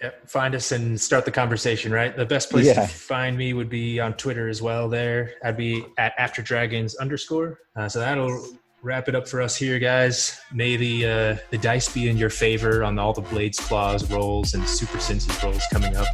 Yep. 0.02 0.28
Find 0.28 0.54
us 0.54 0.72
and 0.72 1.00
start 1.00 1.24
the 1.24 1.30
conversation, 1.30 1.92
right? 1.92 2.16
The 2.16 2.26
best 2.26 2.50
place 2.50 2.66
Yeah. 2.66 2.74
to 2.74 2.86
find 2.88 3.36
me 3.36 3.52
would 3.52 3.68
be 3.68 4.00
on 4.00 4.14
Twitter 4.14 4.48
as 4.48 4.60
well. 4.60 4.88
There, 4.88 5.34
I'd 5.44 5.56
be 5.56 5.84
at 5.98 6.12
After 6.18 6.42
Dragons 6.42 6.96
underscore. 6.96 7.60
Uh, 7.76 7.88
so 7.88 8.00
that'll 8.00 8.44
wrap 8.82 9.08
it 9.08 9.14
up 9.14 9.28
for 9.28 9.40
us 9.40 9.54
here, 9.54 9.78
guys. 9.78 10.40
May 10.52 10.76
the 10.76 11.06
uh, 11.06 11.36
the 11.50 11.58
dice 11.58 11.88
be 11.92 12.08
in 12.08 12.16
your 12.16 12.30
favor 12.30 12.82
on 12.82 12.98
all 12.98 13.12
the 13.12 13.20
Blades 13.20 13.60
Claws 13.60 14.10
rolls 14.10 14.54
and 14.54 14.66
Super 14.68 14.98
Senses 14.98 15.40
rolls 15.44 15.62
coming 15.72 15.94
up. 15.94 16.08